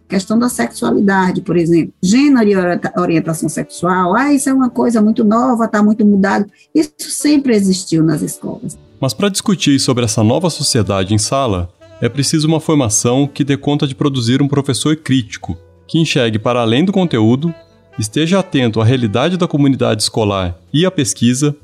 questão 0.08 0.38
da 0.38 0.48
sexualidade, 0.48 1.40
por 1.40 1.56
exemplo, 1.56 1.92
gênero 2.02 2.48
e 2.48 3.00
orientação 3.00 3.48
sexual, 3.48 4.14
ah, 4.14 4.32
isso 4.32 4.48
é 4.48 4.52
uma 4.52 4.70
coisa 4.70 5.02
muito 5.02 5.24
nova, 5.24 5.64
está 5.64 5.82
muito 5.82 6.04
mudado. 6.04 6.46
Isso 6.74 6.92
sempre 6.98 7.54
existiu 7.54 8.04
nas 8.04 8.22
escolas. 8.22 8.78
Mas 9.00 9.12
para 9.12 9.28
discutir 9.28 9.78
sobre 9.80 10.04
essa 10.04 10.22
nova 10.22 10.48
sociedade 10.48 11.12
em 11.12 11.18
sala, 11.18 11.68
é 12.00 12.08
preciso 12.08 12.46
uma 12.46 12.60
formação 12.60 13.26
que 13.26 13.42
dê 13.42 13.56
conta 13.56 13.86
de 13.86 13.94
produzir 13.94 14.42
um 14.42 14.48
professor 14.48 14.96
crítico, 14.96 15.56
que 15.86 15.98
enxergue 15.98 16.38
para 16.38 16.60
além 16.60 16.84
do 16.84 16.92
conteúdo 16.92 17.54
esteja 17.98 18.38
atento 18.38 18.80
à 18.80 18.84
realidade 18.84 19.36
da 19.36 19.48
comunidade 19.48 20.02
escolar 20.02 20.56
e 20.72 20.84
à 20.84 20.90
pesquisa 20.90 21.56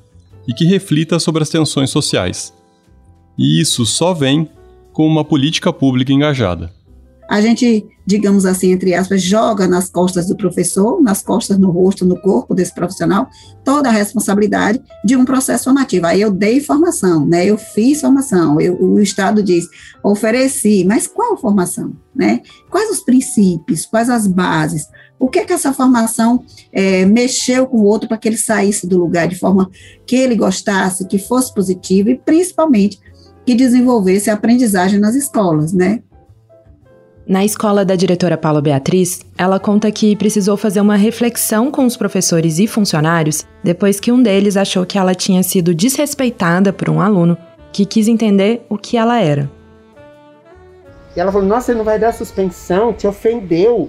e 0.49 0.55
que 0.55 0.65
reflita 0.65 1.19
sobre 1.19 1.43
as 1.43 1.49
tensões 1.49 1.91
sociais. 1.91 2.53
E 3.39 3.61
isso 3.61 3.85
só 3.87 4.13
vem 4.13 4.49
com 4.93 5.07
uma 5.07 5.25
política 5.25 5.73
pública 5.73 6.13
engajada 6.13 6.73
a 7.33 7.41
gente, 7.41 7.87
digamos 8.05 8.45
assim, 8.45 8.73
entre 8.73 8.95
aspas, 8.95 9.23
joga 9.23 9.67
nas 9.67 9.89
costas 9.89 10.27
do 10.27 10.37
professor, 10.37 11.01
nas 11.01 11.23
costas, 11.23 11.57
no 11.57 11.71
rosto, 11.71 12.05
no 12.05 12.21
corpo 12.21 12.55
desse 12.55 12.75
profissional, 12.75 13.27
toda 13.65 13.89
a 13.89 13.93
responsabilidade 13.93 14.83
de 15.03 15.17
um 15.17 15.25
processo 15.25 15.65
formativo. 15.65 16.05
Aí 16.05 16.21
eu 16.21 16.31
dei 16.31 16.61
formação, 16.61 17.25
né? 17.25 17.47
Eu 17.47 17.57
fiz 17.57 18.03
formação, 18.03 18.61
eu, 18.61 18.79
o 18.79 19.01
Estado 19.01 19.43
diz, 19.43 19.65
ofereci, 20.05 20.85
mas 20.85 21.07
qual 21.07 21.39
formação, 21.39 21.95
né? 22.15 22.43
Quais 22.71 22.91
os 22.91 23.01
princípios, 23.01 23.87
quais 23.87 24.11
as 24.11 24.27
bases? 24.27 24.87
O 25.19 25.27
que 25.27 25.39
é 25.39 25.45
que 25.47 25.55
essa 25.55 25.73
formação 25.73 26.45
é, 26.71 27.07
mexeu 27.07 27.67
com 27.67 27.79
o 27.79 27.85
outro 27.85 28.09
para 28.09 28.19
que 28.19 28.29
ele 28.29 28.37
saísse 28.37 28.87
do 28.87 28.99
lugar 28.99 29.27
de 29.27 29.39
forma 29.39 29.71
que 30.07 30.17
ele 30.17 30.37
gostasse, 30.37 31.09
que 31.09 31.19
fosse 31.19 31.55
positivo 31.55 32.11
e 32.11 32.19
principalmente 32.19 33.01
que 33.45 33.55
desenvolvesse 33.55 34.31
a 34.31 34.35
aprendizagem 34.35 34.99
nas 34.99 35.15
escolas, 35.15 35.73
né? 35.73 36.01
Na 37.27 37.45
escola 37.45 37.85
da 37.85 37.95
diretora 37.95 38.37
Paula 38.37 38.61
Beatriz, 38.61 39.21
ela 39.39 39.61
conta 39.61 39.93
que 39.93 40.17
precisou 40.17 40.57
fazer 40.57 40.81
uma 40.81 40.97
reflexão 40.97 41.71
com 41.71 41.87
os 41.87 41.97
professores 41.97 42.59
e 42.59 42.67
funcionários 42.67 43.47
depois 43.63 44.01
que 44.01 44.11
um 44.11 44.21
deles 44.21 44.57
achou 44.57 44.85
que 44.85 44.99
ela 44.99 45.15
tinha 45.15 45.43
sido 45.43 45.73
desrespeitada 45.73 46.73
por 46.73 46.91
um 46.91 47.01
aluno 47.01 47.37
que 47.73 47.87
quis 47.87 48.09
entender 48.09 48.67
o 48.69 48.77
que 48.77 48.97
ela 48.97 49.21
era. 49.21 49.49
E 51.17 51.21
ela 51.21 51.31
falou: 51.31 51.47
Nossa, 51.47 51.67
você 51.67 51.75
não 51.75 51.85
vai 51.85 51.99
dar 51.99 52.13
suspensão, 52.13 52.93
te 52.93 53.07
ofendeu. 53.07 53.89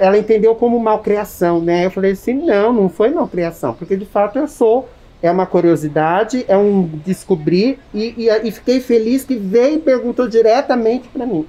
Ela 0.00 0.18
entendeu 0.18 0.54
como 0.54 0.80
malcriação, 0.80 1.60
né? 1.60 1.86
Eu 1.86 1.90
falei 1.90 2.12
assim: 2.12 2.34
Não, 2.34 2.72
não 2.72 2.88
foi 2.88 3.10
malcriação, 3.10 3.74
porque 3.74 3.96
de 3.96 4.06
fato 4.06 4.38
eu 4.38 4.48
sou. 4.48 4.88
É 5.22 5.30
uma 5.30 5.46
curiosidade, 5.46 6.44
é 6.48 6.56
um 6.56 6.84
descobrir, 7.04 7.78
e, 7.94 8.14
e, 8.16 8.48
e 8.48 8.50
fiquei 8.50 8.80
feliz 8.80 9.24
que 9.24 9.36
veio 9.36 9.76
e 9.76 9.78
perguntou 9.78 10.28
diretamente 10.28 11.08
para 11.08 11.24
mim. 11.24 11.46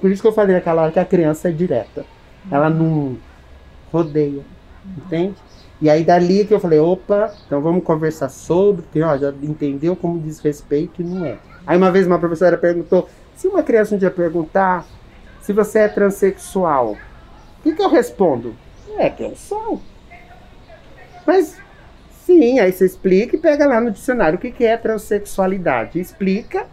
Por 0.00 0.10
isso 0.10 0.20
que 0.20 0.28
eu 0.28 0.32
falei 0.32 0.56
aquela 0.56 0.82
hora 0.82 0.92
que 0.92 0.98
a 0.98 1.04
criança 1.04 1.48
é 1.48 1.52
direta. 1.52 2.04
Ela 2.50 2.68
não 2.68 3.16
rodeia. 3.92 4.42
Entende? 4.96 5.34
E 5.80 5.88
aí 5.88 6.04
dali 6.04 6.44
que 6.44 6.54
eu 6.54 6.60
falei, 6.60 6.78
opa, 6.78 7.32
então 7.46 7.60
vamos 7.60 7.82
conversar 7.84 8.28
sobre, 8.28 8.82
porque 8.82 9.02
ó, 9.02 9.16
já 9.16 9.32
entendeu 9.42 9.96
como 9.96 10.18
desrespeito 10.18 11.02
e 11.02 11.04
não 11.04 11.24
é. 11.24 11.38
Aí 11.66 11.76
uma 11.76 11.90
vez 11.90 12.06
uma 12.06 12.18
professora 12.18 12.56
perguntou, 12.56 13.08
se 13.34 13.48
uma 13.48 13.62
criança 13.62 13.94
um 13.94 13.98
dia 13.98 14.10
perguntar 14.10 14.86
se 15.40 15.52
você 15.52 15.80
é 15.80 15.88
transexual, 15.88 16.92
o 16.92 17.62
que, 17.62 17.72
que 17.72 17.82
eu 17.82 17.88
respondo? 17.88 18.54
É 18.96 19.10
que 19.10 19.22
eu 19.22 19.34
sou. 19.34 19.80
Mas 21.26 21.56
aí 22.58 22.72
você 22.72 22.86
explica 22.86 23.36
e 23.36 23.38
pega 23.38 23.66
lá 23.66 23.80
no 23.80 23.90
dicionário 23.90 24.38
o 24.38 24.40
que, 24.40 24.50
que 24.50 24.64
é 24.64 24.76
transexualidade. 24.76 26.00
Explica 26.00 26.66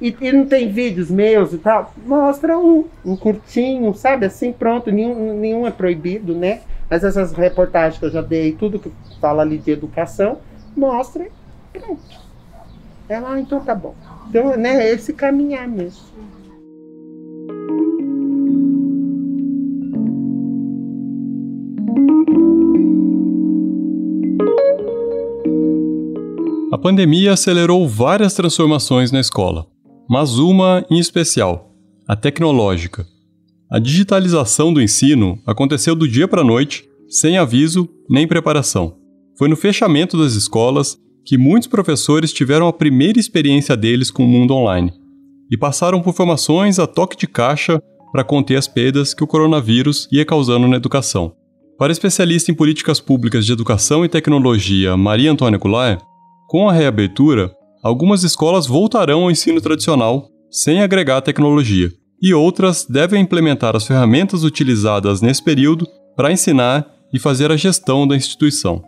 e, 0.00 0.14
e, 0.20 0.32
não 0.32 0.46
tem 0.46 0.70
vídeos 0.70 1.10
meus 1.10 1.52
e 1.52 1.58
tal, 1.58 1.94
mostra 2.04 2.58
um, 2.58 2.86
um 3.04 3.16
curtinho, 3.16 3.94
sabe? 3.94 4.26
Assim, 4.26 4.52
pronto, 4.52 4.90
nenhum, 4.90 5.38
nenhum 5.38 5.66
é 5.66 5.70
proibido, 5.70 6.34
né? 6.34 6.60
Mas 6.90 7.04
essas 7.04 7.32
reportagens 7.32 7.98
que 7.98 8.04
eu 8.04 8.10
já 8.10 8.20
dei, 8.20 8.52
tudo 8.52 8.78
que 8.78 8.92
fala 9.20 9.42
ali 9.42 9.56
de 9.56 9.70
educação, 9.70 10.38
mostra, 10.76 11.26
pronto. 11.72 12.02
Ela, 13.08 13.34
ah, 13.34 13.40
então 13.40 13.60
tá 13.60 13.74
bom. 13.74 13.94
Então, 14.28 14.56
né, 14.56 14.90
esse 14.90 15.12
caminhar 15.12 15.68
mesmo. 15.68 16.02
Pandemia 26.84 27.32
acelerou 27.32 27.88
várias 27.88 28.34
transformações 28.34 29.10
na 29.10 29.18
escola 29.18 29.74
mas 30.08 30.38
uma 30.38 30.84
em 30.90 30.98
especial, 30.98 31.70
a 32.06 32.14
tecnológica. 32.14 33.06
A 33.70 33.78
digitalização 33.78 34.72
do 34.72 34.82
ensino 34.82 35.38
aconteceu 35.46 35.94
do 35.94 36.06
dia 36.06 36.28
para 36.28 36.42
a 36.42 36.44
noite, 36.44 36.84
sem 37.08 37.38
aviso 37.38 37.88
nem 38.08 38.26
preparação. 38.26 38.98
Foi 39.38 39.48
no 39.48 39.56
fechamento 39.56 40.18
das 40.18 40.34
escolas 40.34 40.98
que 41.24 41.38
muitos 41.38 41.68
professores 41.68 42.32
tiveram 42.32 42.68
a 42.68 42.72
primeira 42.72 43.18
experiência 43.18 43.76
deles 43.76 44.10
com 44.10 44.24
o 44.24 44.28
mundo 44.28 44.54
online 44.54 44.92
e 45.50 45.56
passaram 45.56 46.02
por 46.02 46.14
formações 46.14 46.78
a 46.78 46.86
toque 46.86 47.16
de 47.16 47.26
caixa 47.26 47.80
para 48.12 48.22
conter 48.24 48.56
as 48.56 48.68
perdas 48.68 49.14
que 49.14 49.24
o 49.24 49.26
coronavírus 49.26 50.06
ia 50.12 50.24
causando 50.24 50.68
na 50.68 50.76
educação. 50.76 51.32
Para 51.78 51.90
a 51.90 51.94
especialista 51.94 52.52
em 52.52 52.54
políticas 52.54 53.00
públicas 53.00 53.44
de 53.46 53.52
educação 53.52 54.04
e 54.04 54.08
tecnologia 54.08 54.96
Maria 54.96 55.32
Antônia 55.32 55.58
Goulart, 55.58 56.00
com 56.48 56.68
a 56.68 56.72
reabertura, 56.72 57.50
algumas 57.82 58.22
escolas 58.22 58.66
voltarão 58.66 59.22
ao 59.22 59.30
ensino 59.30 59.60
tradicional 59.60 60.28
sem 60.50 60.82
agregar 60.82 61.20
tecnologia, 61.20 61.90
e 62.22 62.32
outras 62.32 62.86
devem 62.86 63.22
implementar 63.22 63.74
as 63.74 63.86
ferramentas 63.86 64.44
utilizadas 64.44 65.20
nesse 65.20 65.42
período 65.42 65.86
para 66.16 66.32
ensinar 66.32 66.86
e 67.12 67.18
fazer 67.18 67.50
a 67.50 67.56
gestão 67.56 68.06
da 68.06 68.16
instituição. 68.16 68.82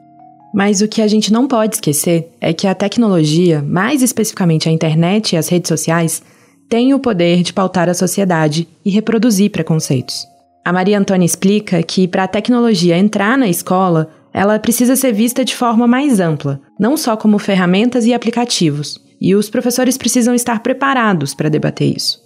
Mas 0.55 0.81
o 0.81 0.89
que 0.89 1.03
a 1.03 1.09
gente 1.09 1.33
não 1.33 1.47
pode 1.47 1.75
esquecer 1.75 2.31
é 2.41 2.53
que 2.53 2.67
a 2.67 2.75
tecnologia, 2.75 3.63
mais 3.63 4.01
especificamente 4.01 4.69
a 4.69 4.73
internet 4.73 5.33
e 5.33 5.37
as 5.37 5.49
redes 5.49 5.69
sociais, 5.69 6.23
tem 6.69 6.95
o 6.95 6.99
poder 6.99 7.43
de 7.43 7.53
pautar 7.53 7.89
a 7.89 7.95
sociedade 7.95 8.67
e 8.85 8.91
reproduzir 8.91 9.51
preconceitos. 9.51 10.27
A 10.65 10.73
Maria 10.73 10.99
Antônia 10.99 11.27
explica 11.27 11.83
que 11.83 12.09
para 12.09 12.25
a 12.25 12.29
tecnologia 12.29 12.97
entrar 12.97 13.37
na 13.39 13.49
escola, 13.49 14.09
ela 14.37 14.59
precisa 14.59 14.95
ser 14.95 15.14
vista 15.14 15.43
de 15.43 15.57
forma 15.57 15.87
mais 15.87 16.21
ampla, 16.21 16.61
não 16.78 16.95
só 16.95 17.16
como 17.16 17.38
ferramentas 17.38 18.05
e 18.05 18.12
aplicativos, 18.12 19.00
e 19.19 19.35
os 19.35 19.49
professores 19.49 19.97
precisam 19.97 20.35
estar 20.35 20.61
preparados 20.62 21.33
para 21.33 21.49
debater 21.49 21.97
isso. 21.97 22.21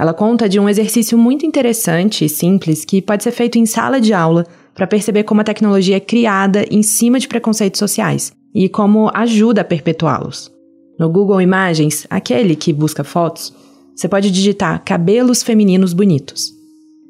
Ela 0.00 0.14
conta 0.14 0.48
de 0.48 0.58
um 0.58 0.66
exercício 0.66 1.18
muito 1.18 1.44
interessante 1.44 2.24
e 2.24 2.28
simples 2.28 2.86
que 2.86 3.02
pode 3.02 3.22
ser 3.22 3.32
feito 3.32 3.58
em 3.58 3.66
sala 3.66 4.00
de 4.00 4.14
aula 4.14 4.46
para 4.74 4.86
perceber 4.86 5.24
como 5.24 5.42
a 5.42 5.44
tecnologia 5.44 5.98
é 5.98 6.00
criada 6.00 6.64
em 6.70 6.82
cima 6.82 7.18
de 7.18 7.28
preconceitos 7.28 7.78
sociais 7.78 8.32
e 8.54 8.66
como 8.66 9.10
ajuda 9.12 9.60
a 9.60 9.64
perpetuá-los. 9.64 10.50
No 10.98 11.10
Google 11.10 11.42
Imagens, 11.42 12.06
aquele 12.08 12.56
que 12.56 12.72
busca 12.72 13.04
fotos, 13.04 13.52
você 13.94 14.08
pode 14.08 14.30
digitar 14.30 14.82
cabelos 14.82 15.42
femininos 15.42 15.92
bonitos. 15.92 16.50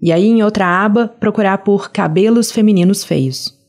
E 0.02 0.10
aí, 0.10 0.26
em 0.26 0.42
outra 0.42 0.66
aba, 0.66 1.06
procurar 1.06 1.58
por 1.58 1.92
cabelos 1.92 2.50
femininos 2.50 3.04
feios. 3.04 3.61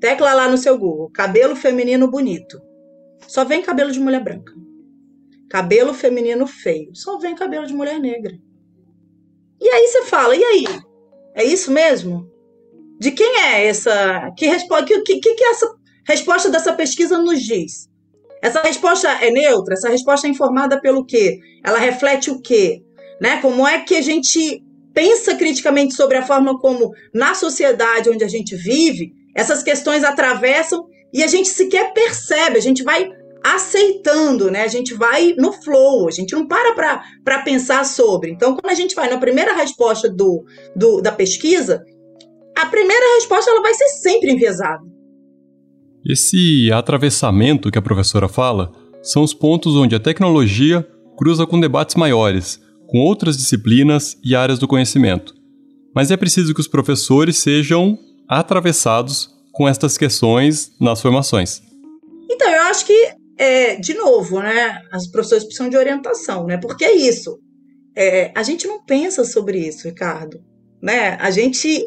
Tecla 0.00 0.32
lá 0.32 0.48
no 0.48 0.56
seu 0.56 0.78
Google, 0.78 1.10
cabelo 1.10 1.56
feminino 1.56 2.08
bonito. 2.08 2.60
Só 3.26 3.44
vem 3.44 3.62
cabelo 3.62 3.90
de 3.90 4.00
mulher 4.00 4.22
branca. 4.22 4.52
Cabelo 5.50 5.92
feminino 5.92 6.46
feio. 6.46 6.94
Só 6.94 7.18
vem 7.18 7.34
cabelo 7.34 7.66
de 7.66 7.74
mulher 7.74 7.98
negra. 7.98 8.38
E 9.60 9.68
aí 9.68 9.86
você 9.88 10.04
fala, 10.04 10.36
e 10.36 10.44
aí? 10.44 10.64
É 11.34 11.44
isso 11.44 11.70
mesmo? 11.70 12.30
De 12.98 13.10
quem 13.10 13.40
é 13.40 13.66
essa? 13.66 14.32
Que 14.36 14.46
resposta? 14.46 14.84
Que, 14.84 15.00
que, 15.00 15.34
que 15.34 15.44
essa 15.44 15.74
resposta 16.06 16.50
dessa 16.50 16.72
pesquisa 16.72 17.18
nos 17.18 17.42
diz? 17.42 17.88
Essa 18.40 18.62
resposta 18.62 19.08
é 19.08 19.30
neutra? 19.30 19.74
Essa 19.74 19.88
resposta 19.88 20.26
é 20.26 20.30
informada 20.30 20.80
pelo 20.80 21.04
quê? 21.04 21.40
Ela 21.64 21.78
reflete 21.78 22.30
o 22.30 22.40
quê? 22.40 22.82
Né? 23.20 23.40
Como 23.40 23.66
é 23.66 23.80
que 23.80 23.96
a 23.96 24.00
gente 24.00 24.62
pensa 24.94 25.34
criticamente 25.34 25.94
sobre 25.94 26.16
a 26.16 26.26
forma 26.26 26.58
como, 26.58 26.92
na 27.14 27.34
sociedade 27.34 28.10
onde 28.10 28.24
a 28.24 28.28
gente 28.28 28.56
vive, 28.56 29.12
essas 29.34 29.62
questões 29.62 30.04
atravessam 30.04 30.86
e 31.12 31.22
a 31.22 31.26
gente 31.26 31.48
sequer 31.48 31.92
percebe, 31.92 32.58
a 32.58 32.60
gente 32.60 32.82
vai 32.82 33.08
aceitando, 33.42 34.50
né? 34.50 34.62
A 34.62 34.68
gente 34.68 34.94
vai 34.94 35.34
no 35.38 35.52
flow, 35.52 36.08
a 36.08 36.10
gente 36.10 36.32
não 36.32 36.46
para 36.46 37.02
para 37.24 37.42
pensar 37.42 37.84
sobre. 37.84 38.30
Então, 38.30 38.54
quando 38.54 38.70
a 38.70 38.74
gente 38.74 38.94
vai 38.94 39.08
na 39.08 39.18
primeira 39.18 39.54
resposta 39.54 40.08
do, 40.08 40.44
do, 40.74 41.00
da 41.00 41.12
pesquisa, 41.12 41.84
a 42.56 42.66
primeira 42.66 43.14
resposta 43.16 43.50
ela 43.50 43.62
vai 43.62 43.74
ser 43.74 43.88
sempre 43.88 44.32
enviesada. 44.32 44.82
Esse 46.04 46.72
atravessamento 46.72 47.70
que 47.70 47.78
a 47.78 47.82
professora 47.82 48.28
fala 48.28 48.72
são 49.02 49.22
os 49.22 49.32
pontos 49.32 49.76
onde 49.76 49.94
a 49.94 50.00
tecnologia 50.00 50.86
cruza 51.16 51.46
com 51.46 51.60
debates 51.60 51.96
maiores, 51.96 52.60
com 52.86 52.98
outras 52.98 53.36
disciplinas 53.36 54.16
e 54.24 54.34
áreas 54.34 54.58
do 54.58 54.68
conhecimento. 54.68 55.34
Mas 55.94 56.10
é 56.10 56.16
preciso 56.16 56.54
que 56.54 56.60
os 56.60 56.68
professores 56.68 57.38
sejam 57.38 57.98
atravessados 58.28 59.30
com 59.52 59.68
estas 59.68 59.96
questões 59.96 60.72
nas 60.80 61.00
formações. 61.00 61.62
Então, 62.30 62.48
eu 62.50 62.62
acho 62.62 62.86
que, 62.86 63.14
é, 63.36 63.76
de 63.76 63.94
novo, 63.94 64.40
né, 64.40 64.82
as 64.92 65.08
professores 65.08 65.44
precisam 65.44 65.68
de 65.68 65.76
orientação, 65.76 66.46
né? 66.46 66.58
Porque 66.58 66.84
é 66.84 66.94
isso. 66.94 67.38
É, 67.96 68.30
a 68.36 68.42
gente 68.44 68.66
não 68.66 68.84
pensa 68.84 69.24
sobre 69.24 69.58
isso, 69.58 69.88
Ricardo. 69.88 70.40
Né? 70.80 71.16
A 71.20 71.30
gente 71.30 71.84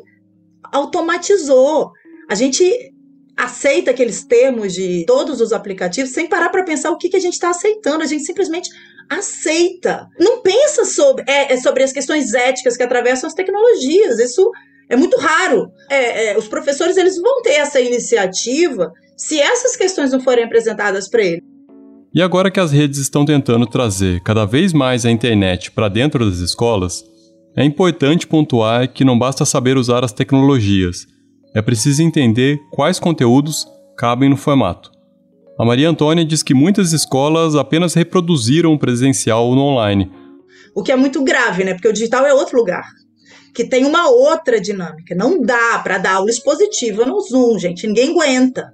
automatizou. 0.74 1.91
A 2.29 2.36
gente 2.36 2.93
aceita 3.38 3.91
aqueles 3.91 4.25
termos 4.25 4.74
de 4.74 5.05
todos 5.05 5.39
os 5.39 5.53
aplicativos 5.53 6.12
sem 6.12 6.27
parar 6.27 6.50
para 6.50 6.65
pensar 6.65 6.91
o 6.91 6.98
que, 6.98 7.07
que 7.07 7.15
a 7.15 7.21
gente 7.21 7.33
está 7.33 7.51
aceitando. 7.51 8.03
A 8.03 8.07
gente 8.07 8.25
simplesmente 8.25 8.69
aceita. 9.10 10.10
Não 10.19 10.41
pensa 10.41 10.83
sobre, 10.83 11.24
é, 11.27 11.53
é, 11.53 11.57
sobre 11.57 11.83
as 11.83 11.93
questões 11.93 12.33
éticas 12.33 12.75
que 12.75 12.83
atravessam 12.83 13.27
as 13.27 13.33
tecnologias. 13.33 14.19
Isso 14.19 14.51
É 14.91 14.95
muito 14.98 15.17
raro. 15.17 15.71
É, 15.89 16.31
é, 16.31 16.38
os 16.38 16.50
professores 16.50 16.98
eles 16.98 17.15
vão 17.15 17.41
ter 17.41 17.53
essa 17.53 17.79
iniciativa 17.79 18.91
se 19.15 19.39
essas 19.39 19.77
questões 19.77 20.12
não 20.12 20.19
forem 20.19 20.43
apresentadas 20.43 21.10
para 21.10 21.24
eles. 21.24 21.41
E 22.13 22.21
agora 22.21 22.51
que 22.51 22.60
as 22.60 22.74
redes 22.74 23.00
estão 23.00 23.24
tentando 23.24 23.65
trazer 23.65 24.21
cada 24.21 24.43
vez 24.43 24.74
mais 24.74 25.05
a 25.05 25.12
internet 25.12 25.71
para 25.71 25.88
dentro 25.88 26.29
das 26.29 26.39
escolas, 26.39 27.05
é 27.55 27.63
importante 27.63 28.27
pontuar 28.27 28.91
que 28.91 29.05
não 29.05 29.17
basta 29.17 29.45
saber 29.45 29.77
usar 29.77 30.03
as 30.03 30.12
tecnologias, 30.12 31.07
é 31.55 31.62
preciso 31.62 32.03
entender 32.03 32.60
quais 32.74 33.00
conteúdos 33.00 33.65
cabem 33.98 34.29
no 34.29 34.36
formato. 34.36 34.91
A 35.57 35.63
Maria 35.63 35.89
Antônia 35.89 36.25
diz 36.25 36.43
que 36.43 36.53
muitas 36.53 36.91
escolas 36.91 37.55
apenas 37.55 37.93
reproduziram 37.93 38.74
o 38.74 38.79
presencial 38.79 39.55
no 39.55 39.62
online. 39.62 40.12
O 40.75 40.83
que 40.83 40.91
é 40.91 40.98
muito 40.98 41.24
grave, 41.24 41.63
né? 41.63 41.74
Porque 41.74 41.88
o 41.88 41.93
digital 41.93 42.25
é 42.25 42.33
outro 42.33 42.57
lugar 42.57 42.83
que 43.53 43.63
tem 43.63 43.86
uma 43.86 44.10
outra 44.10 44.60
dinâmica. 44.60 45.15
Não 45.15 45.41
dá 45.41 45.79
para 45.79 45.98
dar 45.98 46.15
aula 46.15 46.29
expositiva 46.29 47.05
no 47.05 47.20
Zoom, 47.22 47.60
gente. 47.60 47.88
Ninguém 47.88 48.12
aguenta. 48.12 48.74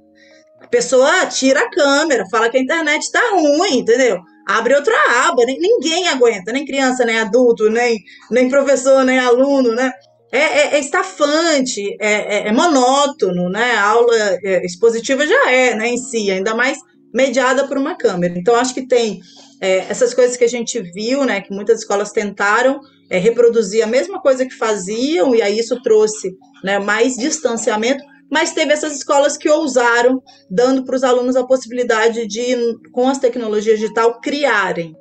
A 0.62 0.67
pessoa 0.67 1.25
tira 1.27 1.62
a 1.62 1.69
câmera, 1.69 2.25
fala 2.29 2.50
que 2.50 2.57
a 2.57 2.62
internet 2.62 3.03
está 3.03 3.22
ruim, 3.31 3.79
entendeu? 3.79 4.19
Abre 4.48 4.75
outra 4.75 4.96
aba, 5.27 5.43
ninguém 5.46 6.07
aguenta, 6.07 6.51
nem 6.51 6.65
criança, 6.65 7.05
nem 7.05 7.19
adulto, 7.19 7.69
nem, 7.69 7.98
nem 8.31 8.50
professor, 8.50 9.03
nem 9.03 9.19
aluno, 9.19 9.74
né? 9.75 9.91
É, 10.31 10.39
é, 10.39 10.75
é 10.75 10.79
estafante, 10.79 11.96
é, 12.00 12.38
é, 12.38 12.48
é, 12.48 12.51
monótono, 12.51 13.50
né? 13.50 13.74
A 13.75 13.89
aula 13.89 14.15
é, 14.43 14.65
expositiva 14.65 15.25
já 15.25 15.51
é, 15.51 15.75
né, 15.75 15.89
em 15.89 15.98
si, 15.98 16.29
ainda 16.29 16.53
mais 16.53 16.77
mediada 17.13 17.67
por 17.67 17.77
uma 17.77 17.96
câmera. 17.98 18.38
Então, 18.38 18.55
acho 18.55 18.74
que 18.74 18.86
tem 18.86 19.22
é, 19.62 19.86
essas 19.89 20.13
coisas 20.13 20.36
que 20.36 20.43
a 20.43 20.50
gente 20.50 20.81
viu, 20.81 21.24
né, 21.24 21.41
que 21.41 21.53
muitas 21.53 21.79
escolas 21.79 22.12
tentaram 22.12 22.79
é, 23.09 23.17
reproduzir 23.17 23.83
a 23.83 23.87
mesma 23.87 24.21
coisa 24.21 24.45
que 24.45 24.53
faziam, 24.53 25.35
e 25.35 25.41
aí 25.41 25.57
isso 25.57 25.81
trouxe 25.81 26.31
né, 26.63 26.79
mais 26.79 27.15
distanciamento, 27.15 28.03
mas 28.29 28.51
teve 28.51 28.73
essas 28.73 28.95
escolas 28.95 29.37
que 29.37 29.49
ousaram, 29.49 30.21
dando 30.49 30.83
para 30.83 30.95
os 30.95 31.03
alunos 31.03 31.35
a 31.35 31.45
possibilidade 31.45 32.27
de, 32.27 32.55
com 32.91 33.07
as 33.07 33.17
tecnologias 33.17 33.79
digital, 33.79 34.19
criarem. 34.19 34.95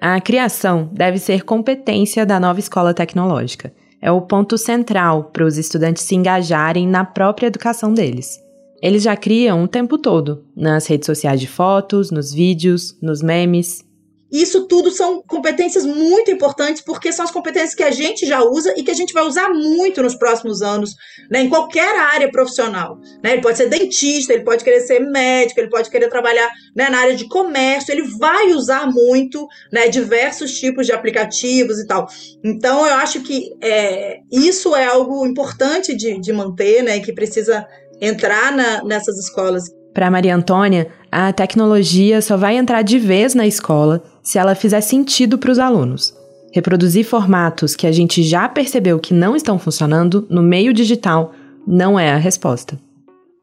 A 0.00 0.18
criação 0.20 0.88
deve 0.92 1.18
ser 1.18 1.44
competência 1.44 2.24
da 2.24 2.40
nova 2.40 2.58
escola 2.58 2.94
tecnológica. 2.94 3.70
É 4.00 4.10
o 4.10 4.22
ponto 4.22 4.56
central 4.56 5.24
para 5.24 5.44
os 5.44 5.58
estudantes 5.58 6.04
se 6.04 6.14
engajarem 6.14 6.88
na 6.88 7.04
própria 7.04 7.48
educação 7.48 7.92
deles. 7.92 8.40
Eles 8.82 9.02
já 9.02 9.14
criam 9.14 9.62
o 9.62 9.68
tempo 9.68 9.98
todo, 9.98 10.42
nas 10.56 10.86
redes 10.86 11.04
sociais 11.04 11.38
de 11.38 11.46
fotos, 11.46 12.10
nos 12.10 12.32
vídeos, 12.32 12.96
nos 13.02 13.20
memes, 13.20 13.84
isso 14.30 14.66
tudo 14.66 14.90
são 14.90 15.22
competências 15.22 15.84
muito 15.84 16.30
importantes, 16.30 16.80
porque 16.82 17.12
são 17.12 17.24
as 17.24 17.30
competências 17.30 17.74
que 17.74 17.82
a 17.82 17.90
gente 17.90 18.26
já 18.26 18.42
usa 18.42 18.72
e 18.76 18.82
que 18.82 18.90
a 18.90 18.94
gente 18.94 19.12
vai 19.12 19.24
usar 19.24 19.48
muito 19.50 20.02
nos 20.02 20.14
próximos 20.14 20.62
anos, 20.62 20.94
né, 21.30 21.42
em 21.42 21.48
qualquer 21.48 21.98
área 21.98 22.30
profissional. 22.30 22.98
Né? 23.22 23.32
Ele 23.32 23.42
pode 23.42 23.58
ser 23.58 23.68
dentista, 23.68 24.32
ele 24.32 24.44
pode 24.44 24.62
querer 24.62 24.80
ser 24.80 25.00
médico, 25.00 25.58
ele 25.58 25.68
pode 25.68 25.90
querer 25.90 26.08
trabalhar 26.08 26.48
né, 26.76 26.88
na 26.88 26.98
área 26.98 27.16
de 27.16 27.28
comércio, 27.28 27.92
ele 27.92 28.02
vai 28.18 28.52
usar 28.52 28.86
muito 28.86 29.46
né, 29.72 29.88
diversos 29.88 30.58
tipos 30.58 30.86
de 30.86 30.92
aplicativos 30.92 31.78
e 31.78 31.86
tal. 31.86 32.06
Então, 32.44 32.86
eu 32.86 32.94
acho 32.94 33.20
que 33.22 33.52
é, 33.60 34.20
isso 34.30 34.76
é 34.76 34.86
algo 34.86 35.26
importante 35.26 35.96
de, 35.96 36.20
de 36.20 36.32
manter, 36.32 36.82
né, 36.82 37.00
que 37.00 37.12
precisa 37.12 37.66
entrar 38.00 38.52
na, 38.52 38.82
nessas 38.84 39.18
escolas. 39.18 39.64
Para 39.92 40.10
Maria 40.10 40.36
Antônia, 40.36 40.88
a 41.10 41.32
tecnologia 41.32 42.22
só 42.22 42.36
vai 42.36 42.56
entrar 42.56 42.82
de 42.82 42.98
vez 42.98 43.34
na 43.34 43.46
escola 43.46 44.02
se 44.22 44.38
ela 44.38 44.54
fizer 44.54 44.80
sentido 44.80 45.38
para 45.38 45.50
os 45.50 45.58
alunos. 45.58 46.14
Reproduzir 46.52 47.04
formatos 47.04 47.76
que 47.76 47.86
a 47.86 47.92
gente 47.92 48.22
já 48.22 48.48
percebeu 48.48 48.98
que 48.98 49.14
não 49.14 49.36
estão 49.36 49.58
funcionando 49.58 50.26
no 50.28 50.42
meio 50.42 50.72
digital 50.72 51.32
não 51.66 51.98
é 51.98 52.12
a 52.12 52.16
resposta. 52.16 52.78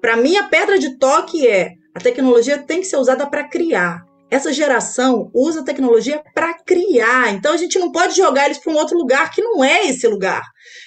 Para 0.02 0.18
mim, 0.18 0.36
a 0.38 0.44
pedra 0.44 0.78
de 0.78 0.98
toque 0.98 1.48
é 1.48 1.72
a 1.96 2.00
tecnologia 2.00 2.60
tem 2.60 2.82
que 2.82 2.88
ser 2.88 2.98
usada 2.98 3.26
para 3.26 3.48
criar. 3.48 4.06
Essa 4.30 4.54
geração 4.54 5.32
usa 5.34 5.62
a 5.62 5.64
tecnologia 5.64 6.22
para 6.36 6.54
criar. 6.54 7.34
Então 7.34 7.54
a 7.54 7.58
gente 7.58 7.80
não 7.80 7.92
pode 7.92 8.16
jogar 8.16 8.46
eles 8.46 8.58
para 8.58 8.72
um 8.72 8.78
outro 8.78 8.98
lugar 8.98 9.32
que 9.32 9.42
não 9.42 9.64
é 9.64 9.88
esse 9.88 10.08
lugar. 10.08 10.44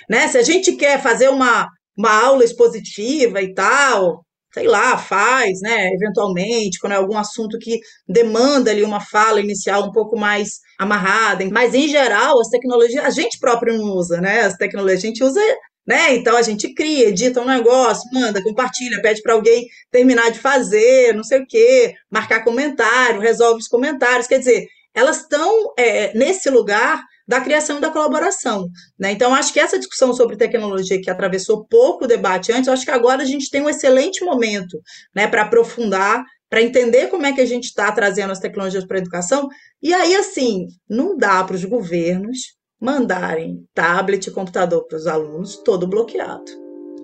Né? 0.08 0.28
Se 0.28 0.38
a 0.38 0.42
gente 0.42 0.72
quer 0.76 1.02
fazer 1.02 1.28
uma, 1.28 1.66
uma 1.96 2.12
aula 2.26 2.44
expositiva 2.44 3.42
e 3.42 3.52
tal, 3.54 4.24
sei 4.52 4.66
lá, 4.66 4.98
faz, 4.98 5.60
né, 5.60 5.90
eventualmente, 5.94 6.78
quando 6.80 6.92
é 6.92 6.96
algum 6.96 7.16
assunto 7.16 7.58
que 7.58 7.80
demanda 8.08 8.70
ali 8.70 8.82
uma 8.82 9.00
fala 9.00 9.40
inicial 9.40 9.84
um 9.84 9.92
pouco 9.92 10.18
mais 10.18 10.60
amarrada, 10.78 11.44
mas 11.50 11.74
em 11.74 11.88
geral 11.88 12.40
as 12.40 12.48
tecnologias, 12.48 13.04
a 13.04 13.10
gente 13.10 13.38
próprio 13.38 13.76
não 13.76 13.92
usa, 13.94 14.20
né, 14.20 14.42
as 14.42 14.56
tecnologias 14.56 15.04
a 15.04 15.06
gente 15.06 15.22
usa, 15.24 15.40
né, 15.86 16.14
então 16.14 16.36
a 16.36 16.42
gente 16.42 16.72
cria, 16.74 17.08
edita 17.08 17.40
um 17.40 17.46
negócio, 17.46 18.08
manda, 18.12 18.42
compartilha, 18.42 19.00
pede 19.00 19.22
para 19.22 19.34
alguém 19.34 19.66
terminar 19.90 20.30
de 20.30 20.38
fazer, 20.38 21.14
não 21.14 21.24
sei 21.24 21.40
o 21.40 21.46
quê, 21.46 21.94
marcar 22.10 22.44
comentário, 22.44 23.20
resolve 23.20 23.60
os 23.60 23.68
comentários, 23.68 24.26
quer 24.26 24.38
dizer, 24.38 24.66
elas 24.94 25.20
estão 25.22 25.72
é, 25.78 26.12
nesse 26.16 26.50
lugar 26.50 27.00
da 27.30 27.40
criação 27.40 27.78
e 27.78 27.80
da 27.80 27.90
colaboração. 27.90 28.68
Né? 28.98 29.12
Então, 29.12 29.32
acho 29.32 29.52
que 29.52 29.60
essa 29.60 29.78
discussão 29.78 30.12
sobre 30.12 30.36
tecnologia 30.36 31.00
que 31.00 31.08
atravessou 31.08 31.64
pouco 31.64 32.04
o 32.04 32.08
debate 32.08 32.50
antes, 32.50 32.68
acho 32.68 32.84
que 32.84 32.90
agora 32.90 33.22
a 33.22 33.24
gente 33.24 33.48
tem 33.48 33.62
um 33.62 33.70
excelente 33.70 34.24
momento 34.24 34.82
né, 35.14 35.28
para 35.28 35.42
aprofundar, 35.42 36.24
para 36.48 36.60
entender 36.60 37.06
como 37.06 37.24
é 37.24 37.32
que 37.32 37.40
a 37.40 37.46
gente 37.46 37.66
está 37.66 37.92
trazendo 37.92 38.32
as 38.32 38.40
tecnologias 38.40 38.84
para 38.84 38.96
a 38.96 39.00
educação. 39.00 39.48
E 39.80 39.94
aí, 39.94 40.16
assim, 40.16 40.66
não 40.88 41.16
dá 41.16 41.44
para 41.44 41.54
os 41.54 41.64
governos 41.64 42.56
mandarem 42.80 43.64
tablet 43.72 44.26
e 44.26 44.32
computador 44.32 44.84
para 44.88 44.98
os 44.98 45.06
alunos 45.06 45.56
todo 45.58 45.86
bloqueado. 45.86 46.50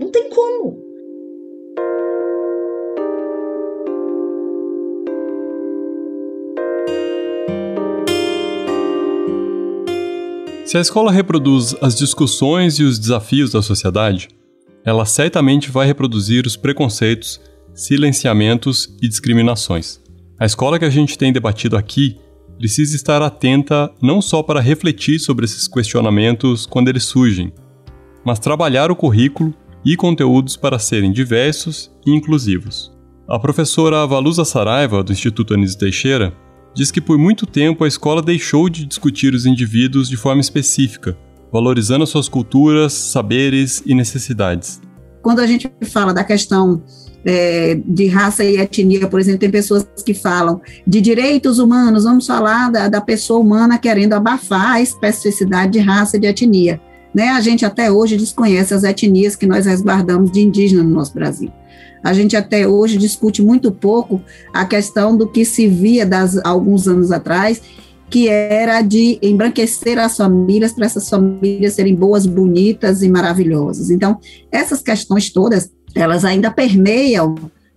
Não 0.00 0.10
tem 0.10 0.28
como. 0.28 0.85
Se 10.66 10.76
a 10.76 10.80
escola 10.80 11.12
reproduz 11.12 11.76
as 11.80 11.94
discussões 11.94 12.80
e 12.80 12.82
os 12.82 12.98
desafios 12.98 13.52
da 13.52 13.62
sociedade, 13.62 14.26
ela 14.84 15.04
certamente 15.04 15.70
vai 15.70 15.86
reproduzir 15.86 16.44
os 16.44 16.56
preconceitos, 16.56 17.40
silenciamentos 17.72 18.92
e 19.00 19.08
discriminações. 19.08 20.00
A 20.36 20.44
escola 20.44 20.76
que 20.76 20.84
a 20.84 20.90
gente 20.90 21.16
tem 21.16 21.32
debatido 21.32 21.76
aqui 21.76 22.16
precisa 22.58 22.96
estar 22.96 23.22
atenta 23.22 23.88
não 24.02 24.20
só 24.20 24.42
para 24.42 24.60
refletir 24.60 25.20
sobre 25.20 25.44
esses 25.44 25.68
questionamentos 25.68 26.66
quando 26.66 26.88
eles 26.88 27.04
surgem, 27.04 27.52
mas 28.24 28.40
trabalhar 28.40 28.90
o 28.90 28.96
currículo 28.96 29.54
e 29.84 29.94
conteúdos 29.94 30.56
para 30.56 30.80
serem 30.80 31.12
diversos 31.12 31.92
e 32.04 32.10
inclusivos. 32.10 32.92
A 33.28 33.38
professora 33.38 34.04
Valusa 34.04 34.44
Saraiva, 34.44 35.04
do 35.04 35.12
Instituto 35.12 35.54
Anísio 35.54 35.78
Teixeira, 35.78 36.36
diz 36.76 36.90
que 36.90 37.00
por 37.00 37.16
muito 37.16 37.46
tempo 37.46 37.84
a 37.84 37.88
escola 37.88 38.22
deixou 38.22 38.68
de 38.68 38.84
discutir 38.84 39.34
os 39.34 39.46
indivíduos 39.46 40.10
de 40.10 40.16
forma 40.16 40.42
específica, 40.42 41.16
valorizando 41.50 42.06
suas 42.06 42.28
culturas, 42.28 42.92
saberes 42.92 43.82
e 43.86 43.94
necessidades. 43.94 44.80
Quando 45.22 45.40
a 45.40 45.46
gente 45.46 45.70
fala 45.86 46.12
da 46.12 46.22
questão 46.22 46.82
é, 47.24 47.80
de 47.84 48.06
raça 48.08 48.44
e 48.44 48.58
etnia, 48.58 49.08
por 49.08 49.18
exemplo, 49.18 49.40
tem 49.40 49.50
pessoas 49.50 49.86
que 50.04 50.12
falam 50.12 50.60
de 50.86 51.00
direitos 51.00 51.58
humanos, 51.58 52.04
vamos 52.04 52.26
falar 52.26 52.70
da, 52.70 52.88
da 52.88 53.00
pessoa 53.00 53.40
humana 53.40 53.78
querendo 53.78 54.12
abafar 54.12 54.72
a 54.72 54.80
especificidade 54.82 55.72
de 55.72 55.78
raça 55.78 56.18
e 56.18 56.20
de 56.20 56.26
etnia. 56.26 56.78
Né? 57.14 57.30
A 57.30 57.40
gente 57.40 57.64
até 57.64 57.90
hoje 57.90 58.18
desconhece 58.18 58.74
as 58.74 58.84
etnias 58.84 59.34
que 59.34 59.46
nós 59.46 59.64
resguardamos 59.64 60.30
de 60.30 60.42
indígena 60.42 60.82
no 60.82 60.90
nosso 60.90 61.14
Brasil. 61.14 61.50
A 62.06 62.12
gente 62.12 62.36
até 62.36 62.68
hoje 62.68 62.98
discute 62.98 63.42
muito 63.42 63.72
pouco 63.72 64.22
a 64.54 64.64
questão 64.64 65.16
do 65.16 65.26
que 65.26 65.44
se 65.44 65.66
via 65.66 66.06
das, 66.06 66.38
alguns 66.44 66.86
anos 66.86 67.10
atrás, 67.10 67.60
que 68.08 68.28
era 68.28 68.80
de 68.80 69.18
embranquecer 69.20 69.98
as 69.98 70.16
famílias 70.16 70.72
para 70.72 70.86
essas 70.86 71.08
famílias 71.08 71.72
serem 71.72 71.96
boas, 71.96 72.24
bonitas 72.24 73.02
e 73.02 73.08
maravilhosas. 73.08 73.90
Então, 73.90 74.20
essas 74.52 74.82
questões 74.82 75.30
todas, 75.30 75.68
elas 75.96 76.24
ainda 76.24 76.48
permeiam 76.48 77.34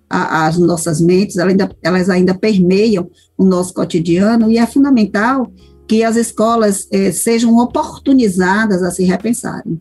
a, 0.07 0.45
as 0.45 0.59
nossas 0.59 1.01
mentes, 1.01 1.37
elas 1.37 1.49
ainda, 1.49 1.71
elas 1.81 2.07
ainda 2.07 2.35
permeiam 2.35 3.09
o 3.35 3.43
nosso 3.43 3.73
cotidiano 3.73 4.51
e 4.51 4.59
é 4.59 4.67
fundamental 4.67 5.51
que 5.87 6.03
as 6.03 6.15
escolas 6.15 6.87
eh, 6.91 7.11
sejam 7.11 7.57
oportunizadas 7.57 8.83
a 8.83 8.91
se 8.91 9.03
repensarem. 9.05 9.79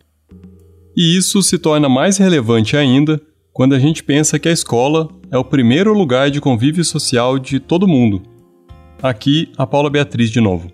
E 0.97 1.19
isso 1.19 1.43
se 1.43 1.59
torna 1.59 1.87
mais 1.87 2.17
relevante 2.17 2.79
ainda 2.79 3.21
quando 3.59 3.75
a 3.75 3.79
gente 3.81 4.05
pensa 4.05 4.39
que 4.39 4.49
a 4.49 4.53
escola 4.53 5.09
é 5.33 5.37
o 5.37 5.43
primeiro 5.43 5.93
lugar 5.93 6.31
de 6.31 6.41
convívio 6.41 6.85
social 6.85 7.41
de 7.41 7.59
todo 7.59 7.89
mundo. 7.89 8.23
Aqui, 9.03 9.51
a 9.59 9.67
Paula 9.67 9.91
Beatriz 9.91 10.31
de 10.31 10.41
novo. 10.41 10.71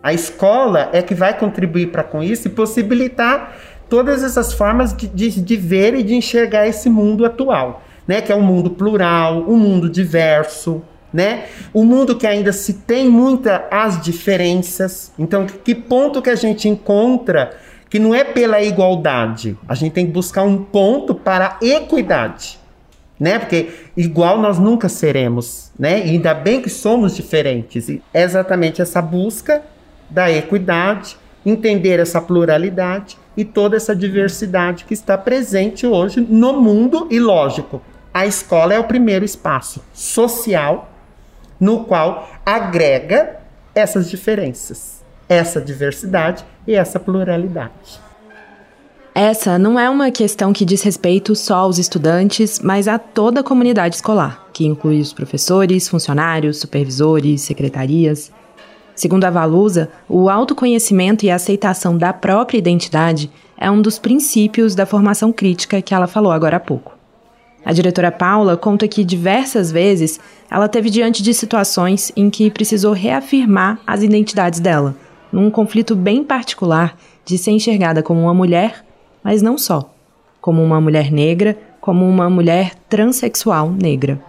A 0.00 0.14
escola 0.14 0.88
é 0.92 1.02
que 1.02 1.16
vai 1.16 1.36
contribuir 1.36 1.90
para 1.90 2.04
com 2.04 2.22
isso 2.22 2.46
e 2.46 2.50
possibilitar 2.52 3.56
todas 3.88 4.22
essas 4.22 4.52
formas 4.52 4.94
de, 4.94 5.08
de, 5.08 5.42
de, 5.42 5.56
ver 5.56 5.94
e 5.94 6.04
de 6.04 6.14
enxergar 6.14 6.68
esse 6.68 6.88
mundo 6.88 7.26
atual, 7.26 7.82
né? 8.06 8.20
Que 8.20 8.30
é 8.30 8.36
um 8.36 8.42
mundo 8.42 8.70
plural, 8.70 9.44
um 9.48 9.56
mundo 9.56 9.90
diverso, 9.90 10.84
né? 11.12 11.46
Um 11.74 11.84
mundo 11.84 12.14
que 12.14 12.24
ainda 12.24 12.52
se 12.52 12.74
tem 12.74 13.08
muita 13.08 13.66
as 13.68 14.00
diferenças. 14.00 15.12
Então, 15.18 15.44
que 15.44 15.74
ponto 15.74 16.22
que 16.22 16.30
a 16.30 16.36
gente 16.36 16.68
encontra 16.68 17.65
que 17.88 17.98
não 17.98 18.14
é 18.14 18.24
pela 18.24 18.62
igualdade. 18.62 19.56
A 19.68 19.74
gente 19.74 19.92
tem 19.92 20.06
que 20.06 20.12
buscar 20.12 20.42
um 20.42 20.58
ponto 20.58 21.14
para 21.14 21.58
a 21.60 21.64
equidade, 21.64 22.58
né? 23.18 23.38
Porque 23.38 23.70
igual 23.96 24.38
nós 24.38 24.58
nunca 24.58 24.88
seremos, 24.88 25.70
né? 25.78 26.06
E 26.06 26.10
ainda 26.10 26.34
bem 26.34 26.60
que 26.60 26.70
somos 26.70 27.14
diferentes. 27.14 27.88
E 27.88 28.02
é 28.12 28.22
exatamente 28.22 28.82
essa 28.82 29.00
busca 29.00 29.62
da 30.10 30.30
equidade, 30.30 31.16
entender 31.44 32.00
essa 32.00 32.20
pluralidade 32.20 33.16
e 33.36 33.44
toda 33.44 33.76
essa 33.76 33.94
diversidade 33.94 34.84
que 34.84 34.94
está 34.94 35.16
presente 35.16 35.86
hoje 35.86 36.20
no 36.20 36.60
mundo 36.60 37.06
e 37.10 37.20
lógico. 37.20 37.80
A 38.12 38.26
escola 38.26 38.72
é 38.72 38.78
o 38.78 38.84
primeiro 38.84 39.24
espaço 39.24 39.82
social 39.92 40.90
no 41.60 41.84
qual 41.84 42.28
agrega 42.44 43.36
essas 43.74 44.08
diferenças, 44.08 44.95
essa 45.28 45.60
diversidade 45.60 46.44
e 46.66 46.74
essa 46.74 46.98
pluralidade. 46.98 48.06
Essa 49.14 49.58
não 49.58 49.80
é 49.80 49.88
uma 49.88 50.10
questão 50.10 50.52
que 50.52 50.64
diz 50.64 50.82
respeito 50.82 51.34
só 51.34 51.56
aos 51.56 51.78
estudantes, 51.78 52.60
mas 52.60 52.86
a 52.86 52.98
toda 52.98 53.40
a 53.40 53.42
comunidade 53.42 53.94
escolar, 53.94 54.46
que 54.52 54.66
inclui 54.66 55.00
os 55.00 55.14
professores, 55.14 55.88
funcionários, 55.88 56.58
supervisores, 56.58 57.40
secretarias. 57.40 58.30
Segundo 58.94 59.24
a 59.24 59.30
Valusa, 59.30 59.88
o 60.06 60.28
autoconhecimento 60.28 61.24
e 61.24 61.30
a 61.30 61.36
aceitação 61.36 61.96
da 61.96 62.12
própria 62.12 62.58
identidade 62.58 63.30
é 63.56 63.70
um 63.70 63.80
dos 63.80 63.98
princípios 63.98 64.74
da 64.74 64.84
formação 64.84 65.32
crítica 65.32 65.80
que 65.80 65.94
ela 65.94 66.06
falou 66.06 66.30
agora 66.30 66.58
há 66.58 66.60
pouco. 66.60 66.94
A 67.64 67.72
diretora 67.72 68.12
Paula 68.12 68.56
conta 68.56 68.86
que 68.86 69.02
diversas 69.02 69.72
vezes 69.72 70.20
ela 70.50 70.68
teve 70.68 70.90
diante 70.90 71.22
de 71.22 71.32
situações 71.32 72.12
em 72.14 72.28
que 72.28 72.50
precisou 72.50 72.92
reafirmar 72.92 73.80
as 73.86 74.02
identidades 74.02 74.60
dela, 74.60 74.94
num 75.32 75.50
conflito 75.50 75.94
bem 75.94 76.22
particular 76.22 76.96
de 77.24 77.36
ser 77.36 77.50
enxergada 77.50 78.02
como 78.02 78.22
uma 78.22 78.34
mulher, 78.34 78.84
mas 79.22 79.42
não 79.42 79.58
só, 79.58 79.92
como 80.40 80.62
uma 80.62 80.80
mulher 80.80 81.10
negra, 81.10 81.58
como 81.80 82.08
uma 82.08 82.30
mulher 82.30 82.74
transexual 82.88 83.70
negra. 83.70 84.20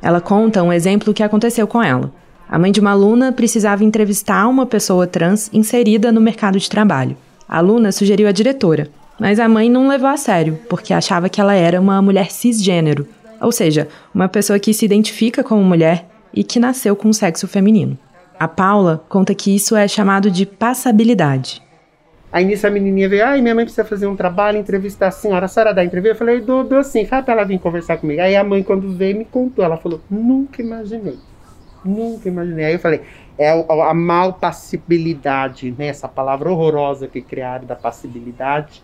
Ela 0.00 0.20
conta 0.20 0.62
um 0.62 0.72
exemplo 0.72 1.12
que 1.12 1.22
aconteceu 1.22 1.66
com 1.66 1.82
ela. 1.82 2.12
A 2.48 2.58
mãe 2.58 2.72
de 2.72 2.80
uma 2.80 2.92
aluna 2.92 3.32
precisava 3.32 3.84
entrevistar 3.84 4.48
uma 4.48 4.64
pessoa 4.64 5.06
trans 5.06 5.50
inserida 5.52 6.10
no 6.12 6.20
mercado 6.20 6.58
de 6.58 6.70
trabalho. 6.70 7.16
A 7.48 7.58
aluna 7.58 7.92
sugeriu 7.92 8.28
a 8.28 8.32
diretora, 8.32 8.88
mas 9.18 9.40
a 9.40 9.48
mãe 9.48 9.68
não 9.68 9.88
levou 9.88 10.08
a 10.08 10.16
sério, 10.16 10.58
porque 10.68 10.94
achava 10.94 11.28
que 11.28 11.40
ela 11.40 11.54
era 11.54 11.80
uma 11.80 12.00
mulher 12.00 12.30
cisgênero, 12.30 13.06
ou 13.40 13.52
seja, 13.52 13.88
uma 14.14 14.28
pessoa 14.28 14.58
que 14.58 14.72
se 14.72 14.84
identifica 14.84 15.42
como 15.42 15.62
mulher 15.62 16.08
e 16.32 16.44
que 16.44 16.60
nasceu 16.60 16.94
com 16.94 17.08
o 17.08 17.14
sexo 17.14 17.48
feminino. 17.48 17.98
A 18.38 18.46
Paula 18.46 19.04
conta 19.08 19.34
que 19.34 19.54
isso 19.54 19.74
é 19.74 19.88
chamado 19.88 20.30
de 20.30 20.46
passabilidade. 20.46 21.60
Aí 22.30 22.44
nisso 22.44 22.66
a 22.66 22.70
menininha 22.70 23.08
veio, 23.08 23.24
ai, 23.24 23.40
minha 23.40 23.54
mãe 23.54 23.64
precisa 23.64 23.86
fazer 23.86 24.06
um 24.06 24.14
trabalho, 24.14 24.58
entrevistar 24.58 25.08
a 25.08 25.10
senhora, 25.10 25.46
a 25.46 25.48
senhora 25.48 25.72
dá 25.72 25.82
entrevista? 25.82 26.14
Eu 26.14 26.18
falei, 26.18 26.40
dou, 26.40 26.62
dou 26.62 26.84
sim, 26.84 27.06
fala 27.06 27.22
pra 27.22 27.34
ela 27.34 27.44
vir 27.44 27.58
conversar 27.58 27.96
comigo. 27.96 28.20
Aí 28.20 28.36
a 28.36 28.44
mãe, 28.44 28.62
quando 28.62 28.90
veio, 28.92 29.16
me 29.16 29.24
contou, 29.24 29.64
ela 29.64 29.78
falou, 29.78 30.00
nunca 30.10 30.60
imaginei, 30.60 31.18
nunca 31.82 32.28
imaginei. 32.28 32.66
Aí 32.66 32.74
eu 32.74 32.78
falei, 32.78 33.00
é 33.38 33.50
a, 33.50 33.90
a 33.90 33.94
mal 33.94 34.34
passibilidade, 34.34 35.74
né, 35.78 35.86
essa 35.86 36.06
palavra 36.06 36.50
horrorosa 36.50 37.08
que 37.08 37.22
criaram 37.22 37.64
da 37.64 37.74
passibilidade, 37.74 38.82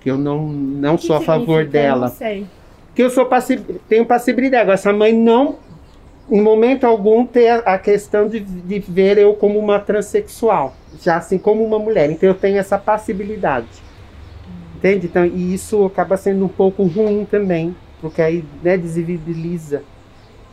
que 0.00 0.10
eu 0.10 0.18
não, 0.18 0.46
não 0.46 0.98
sou 0.98 1.16
a 1.16 1.20
favor 1.20 1.64
dela. 1.64 2.06
Eu 2.06 2.10
não 2.10 2.16
sei. 2.16 2.46
Que 2.94 3.02
eu 3.02 3.08
sou 3.08 3.24
passi 3.24 3.56
tenho 3.88 4.04
passibilidade. 4.04 4.62
Agora, 4.62 4.74
essa 4.74 4.92
mãe 4.92 5.14
não, 5.14 5.56
em 6.30 6.40
momento 6.40 6.84
algum, 6.84 7.26
tem 7.26 7.50
a, 7.50 7.78
questão 7.78 8.28
de, 8.28 8.40
de 8.40 8.78
ver 8.80 9.18
eu 9.18 9.34
como 9.34 9.58
uma 9.58 9.78
transexual, 9.78 10.74
já 11.00 11.16
assim 11.16 11.38
como 11.38 11.64
uma 11.64 11.78
mulher. 11.78 12.10
Então 12.10 12.28
eu 12.28 12.34
tenho 12.34 12.58
essa 12.58 12.78
passibilidade. 12.78 13.68
Entende? 14.76 15.06
Então, 15.06 15.24
e 15.24 15.54
isso 15.54 15.84
acaba 15.84 16.16
sendo 16.16 16.44
um 16.44 16.48
pouco 16.48 16.84
ruim 16.84 17.24
também, 17.24 17.76
porque 18.00 18.20
aí 18.20 18.44
né, 18.62 18.76
desvibiliza. 18.76 19.82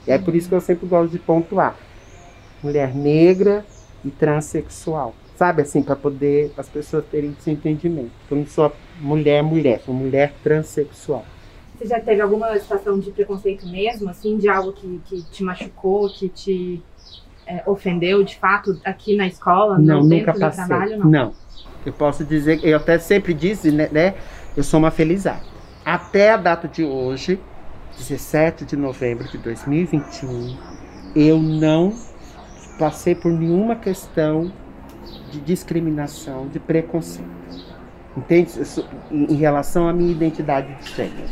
E 0.06 0.12
é 0.12 0.18
por 0.18 0.36
isso 0.36 0.50
que 0.50 0.56
eu 0.56 0.62
sempre 0.62 0.88
gosto 0.88 1.12
de 1.12 1.20
pontuar. 1.20 1.76
Mulher 2.62 2.94
negra 2.94 3.66
e 4.04 4.10
transexual 4.10 5.14
sabe 5.40 5.62
assim, 5.62 5.82
para 5.82 5.96
poder 5.96 6.52
as 6.58 6.68
pessoas 6.68 7.06
terem 7.10 7.34
esse 7.40 7.50
entendimento. 7.50 8.12
Eu 8.30 8.38
não 8.38 8.46
sou 8.46 8.74
mulher, 9.00 9.42
mulher, 9.42 9.80
sou 9.86 9.94
mulher 9.94 10.34
transexual. 10.44 11.24
Você 11.80 11.88
já 11.88 12.00
teve 12.02 12.22
alguma 12.22 12.60
situação 12.60 13.00
de 13.00 13.10
preconceito 13.10 13.66
mesmo, 13.66 14.10
assim, 14.10 14.38
de 14.38 14.50
algo 14.50 14.74
que, 14.74 15.00
que 15.06 15.22
te 15.32 15.44
machucou, 15.46 16.10
que 16.10 16.28
te 16.28 16.84
é, 17.48 17.64
ofendeu 17.66 18.22
de 18.22 18.36
fato 18.36 18.78
aqui 18.84 19.16
na 19.16 19.26
escola, 19.26 19.80
não, 19.80 20.04
nunca 20.04 20.34
passei. 20.34 20.66
trabalho, 20.66 21.00
não? 21.00 21.10
Não. 21.10 21.34
Eu 21.86 21.94
posso 21.94 22.26
dizer, 22.26 22.60
eu 22.66 22.76
até 22.76 23.00
sempre 23.00 23.34
disse, 23.34 23.72
né, 23.72 23.88
né 23.94 24.16
eu 24.58 24.64
sou 24.64 24.78
uma 24.78 24.92
felizarda. 24.92 25.46
Até 25.86 26.32
a 26.32 26.38
data 26.38 26.68
de 26.68 26.84
hoje, 26.84 27.40
17 27.98 28.66
de 28.66 28.76
novembro 28.76 29.26
de 29.30 29.38
2021, 29.38 30.58
eu 31.16 31.40
não 31.40 31.94
passei 32.78 33.16
por 33.16 33.32
nenhuma 33.32 33.78
questão 33.78 34.52
de 35.32 35.40
discriminação, 35.40 36.50
de 36.50 36.60
preconceito. 36.60 37.30
Entende? 38.18 38.52
Em 39.10 39.36
relação 39.36 39.88
à 39.88 39.94
minha 39.94 40.12
identidade 40.12 40.76
de 40.76 40.94
gênero. 40.94 41.30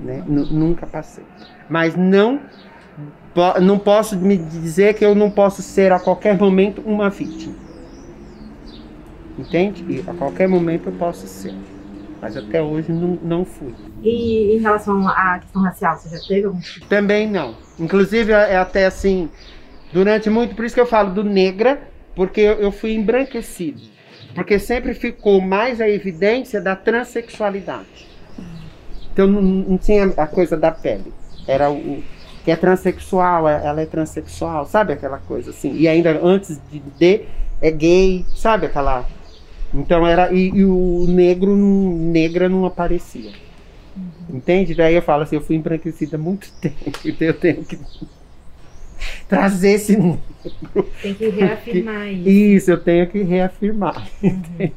Né? 0.00 0.24
Nunca 0.26 0.86
passei. 0.86 1.24
Mas 1.68 1.94
não, 1.94 2.40
não 3.60 3.78
posso 3.78 4.16
me 4.16 4.36
dizer 4.36 4.94
que 4.94 5.04
eu 5.04 5.14
não 5.14 5.30
posso 5.30 5.62
ser 5.62 5.92
a 5.92 6.00
qualquer 6.00 6.36
momento 6.38 6.82
uma 6.84 7.10
vítima. 7.10 7.54
Entende? 9.38 9.84
E 9.88 10.04
a 10.08 10.14
qualquer 10.14 10.48
momento 10.48 10.88
eu 10.88 10.92
posso 10.92 11.26
ser. 11.26 11.54
Mas 12.20 12.36
até 12.36 12.62
hoje 12.62 12.92
não, 12.92 13.18
não 13.22 13.44
fui. 13.44 13.74
E 14.02 14.56
em 14.56 14.58
relação 14.58 15.08
à 15.08 15.38
questão 15.38 15.62
racial, 15.62 15.96
você 15.96 16.16
já 16.16 16.22
teve 16.26 16.46
algum 16.46 16.60
tipo? 16.60 16.86
Também 16.86 17.30
não. 17.30 17.54
Inclusive 17.78 18.32
é 18.32 18.56
até 18.56 18.84
assim, 18.84 19.30
durante 19.92 20.28
muito, 20.28 20.54
por 20.54 20.64
isso 20.64 20.74
que 20.74 20.80
eu 20.80 20.86
falo 20.86 21.14
do 21.14 21.24
negra, 21.24 21.80
porque 22.14 22.40
eu 22.40 22.70
fui 22.70 22.92
embranquecido. 22.92 23.80
Porque 24.34 24.58
sempre 24.58 24.92
ficou 24.92 25.40
mais 25.40 25.80
a 25.80 25.88
evidência 25.88 26.60
da 26.60 26.76
transexualidade. 26.76 28.09
Então 29.20 29.28
não, 29.28 29.42
não 29.42 29.78
tinha 29.78 30.06
a 30.16 30.26
coisa 30.26 30.56
da 30.56 30.70
pele. 30.70 31.12
Era 31.46 31.70
o 31.70 32.02
que 32.42 32.50
é 32.50 32.56
transexual, 32.56 33.46
é, 33.46 33.66
ela 33.66 33.82
é 33.82 33.84
transexual, 33.86 34.64
sabe 34.64 34.94
aquela 34.94 35.18
coisa 35.18 35.50
assim. 35.50 35.76
E 35.76 35.86
ainda 35.86 36.18
antes 36.24 36.58
de, 36.70 36.78
de 36.98 37.26
é 37.60 37.70
gay, 37.70 38.24
sabe 38.34 38.64
aquela. 38.64 39.06
Então 39.74 40.06
era 40.06 40.32
e, 40.32 40.48
e 40.48 40.64
o 40.64 41.04
negro, 41.06 41.54
negra 41.54 42.48
não 42.48 42.64
aparecia. 42.64 43.32
Entende? 44.30 44.74
Daí 44.74 44.94
eu 44.94 45.02
falo 45.02 45.24
assim, 45.24 45.36
eu 45.36 45.42
fui 45.42 45.56
embranquecida 45.56 46.16
há 46.16 46.18
muito 46.18 46.50
tempo, 46.62 46.98
então 47.04 47.28
eu 47.28 47.34
tenho 47.34 47.62
que 47.62 47.78
trazer 49.28 49.72
esse 49.72 49.98
número. 49.98 50.22
Tem 51.02 51.12
que 51.12 51.28
reafirmar 51.28 52.08
isso. 52.10 52.28
Isso, 52.28 52.70
eu 52.70 52.80
tenho 52.82 53.06
que 53.06 53.22
reafirmar. 53.22 54.08
Uhum. 54.22 54.70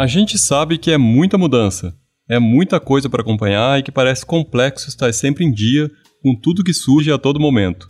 A 0.00 0.06
gente 0.06 0.38
sabe 0.38 0.78
que 0.78 0.90
é 0.90 0.96
muita 0.96 1.36
mudança, 1.36 1.92
é 2.26 2.38
muita 2.38 2.80
coisa 2.80 3.06
para 3.10 3.20
acompanhar 3.20 3.78
e 3.78 3.82
que 3.82 3.92
parece 3.92 4.24
complexo 4.24 4.88
estar 4.88 5.12
sempre 5.12 5.44
em 5.44 5.52
dia 5.52 5.90
com 6.22 6.34
tudo 6.34 6.64
que 6.64 6.72
surge 6.72 7.12
a 7.12 7.18
todo 7.18 7.38
momento. 7.38 7.86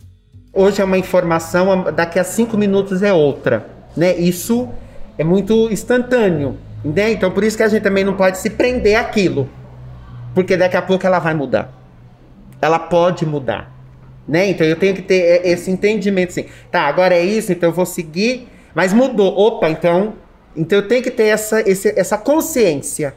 Hoje 0.53 0.81
é 0.81 0.83
uma 0.83 0.97
informação, 0.97 1.85
daqui 1.95 2.19
a 2.19 2.25
cinco 2.25 2.57
minutos 2.57 3.01
é 3.01 3.13
outra. 3.13 3.65
Né? 3.95 4.13
Isso 4.17 4.67
é 5.17 5.23
muito 5.23 5.71
instantâneo. 5.71 6.57
Né? 6.83 7.13
Então, 7.13 7.31
por 7.31 7.45
isso 7.45 7.55
que 7.55 7.63
a 7.63 7.69
gente 7.69 7.81
também 7.81 8.03
não 8.03 8.17
pode 8.17 8.39
se 8.39 8.49
prender 8.49 8.99
àquilo. 8.99 9.49
Porque 10.35 10.57
daqui 10.57 10.75
a 10.75 10.81
pouco 10.81 11.07
ela 11.07 11.19
vai 11.19 11.33
mudar. 11.33 11.71
Ela 12.61 12.77
pode 12.77 13.25
mudar. 13.25 13.73
Né? 14.27 14.49
Então 14.49 14.67
eu 14.67 14.75
tenho 14.75 14.93
que 14.93 15.01
ter 15.01 15.47
esse 15.47 15.71
entendimento 15.71 16.31
assim. 16.31 16.43
Tá, 16.69 16.81
agora 16.81 17.15
é 17.15 17.23
isso, 17.23 17.53
então 17.53 17.69
eu 17.69 17.73
vou 17.73 17.85
seguir. 17.85 18.49
Mas 18.75 18.91
mudou. 18.91 19.33
Opa, 19.33 19.69
então. 19.69 20.15
Então 20.55 20.79
eu 20.79 20.87
tenho 20.87 21.03
que 21.03 21.11
ter 21.11 21.27
essa, 21.27 21.61
esse, 21.69 21.93
essa 21.97 22.17
consciência. 22.17 23.13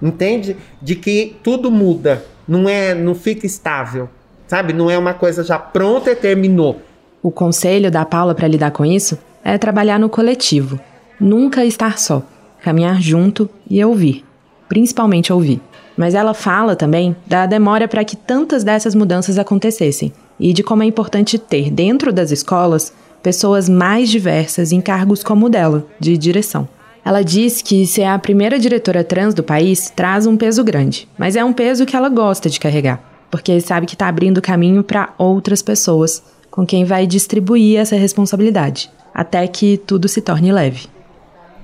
Entende? 0.00 0.56
De 0.80 0.94
que 0.94 1.36
tudo 1.42 1.70
muda. 1.70 2.24
Não 2.46 2.68
é, 2.68 2.94
não 2.94 3.14
fica 3.14 3.46
estável. 3.46 4.08
Sabe? 4.46 4.72
Não 4.72 4.90
é 4.90 4.98
uma 4.98 5.14
coisa 5.14 5.42
já 5.42 5.58
pronta 5.58 6.10
e 6.10 6.16
terminou. 6.16 6.80
O 7.22 7.30
conselho 7.30 7.90
da 7.90 8.04
Paula 8.04 8.34
para 8.34 8.48
lidar 8.48 8.70
com 8.70 8.84
isso 8.84 9.18
é 9.42 9.56
trabalhar 9.56 9.98
no 9.98 10.08
coletivo. 10.08 10.78
Nunca 11.18 11.64
estar 11.64 11.98
só. 11.98 12.22
Caminhar 12.62 13.00
junto 13.00 13.48
e 13.68 13.82
ouvir. 13.84 14.24
Principalmente 14.68 15.32
ouvir. 15.32 15.60
Mas 15.96 16.14
ela 16.14 16.34
fala 16.34 16.74
também 16.74 17.16
da 17.26 17.46
demora 17.46 17.86
para 17.86 18.04
que 18.04 18.16
tantas 18.16 18.64
dessas 18.64 18.94
mudanças 18.94 19.38
acontecessem 19.38 20.12
e 20.38 20.52
de 20.52 20.62
como 20.62 20.82
é 20.82 20.86
importante 20.86 21.38
ter 21.38 21.70
dentro 21.70 22.12
das 22.12 22.30
escolas 22.30 22.92
pessoas 23.24 23.70
mais 23.70 24.10
diversas 24.10 24.70
em 24.70 24.82
cargos 24.82 25.24
como 25.24 25.46
o 25.46 25.48
dela, 25.48 25.86
de 25.98 26.16
direção. 26.18 26.68
Ela 27.02 27.22
diz 27.22 27.62
que 27.62 27.86
ser 27.86 28.04
a 28.04 28.18
primeira 28.18 28.58
diretora 28.58 29.02
trans 29.02 29.32
do 29.32 29.42
país 29.42 29.90
traz 29.96 30.26
um 30.26 30.36
peso 30.36 30.62
grande, 30.62 31.08
mas 31.16 31.34
é 31.34 31.42
um 31.42 31.52
peso 31.52 31.86
que 31.86 31.96
ela 31.96 32.10
gosta 32.10 32.50
de 32.50 32.60
carregar, 32.60 33.02
porque 33.30 33.62
sabe 33.62 33.86
que 33.86 33.94
está 33.94 34.08
abrindo 34.08 34.42
caminho 34.42 34.84
para 34.84 35.14
outras 35.16 35.62
pessoas, 35.62 36.22
com 36.50 36.66
quem 36.66 36.84
vai 36.84 37.06
distribuir 37.06 37.78
essa 37.80 37.96
responsabilidade, 37.96 38.90
até 39.14 39.46
que 39.46 39.78
tudo 39.78 40.06
se 40.06 40.20
torne 40.20 40.52
leve. 40.52 40.86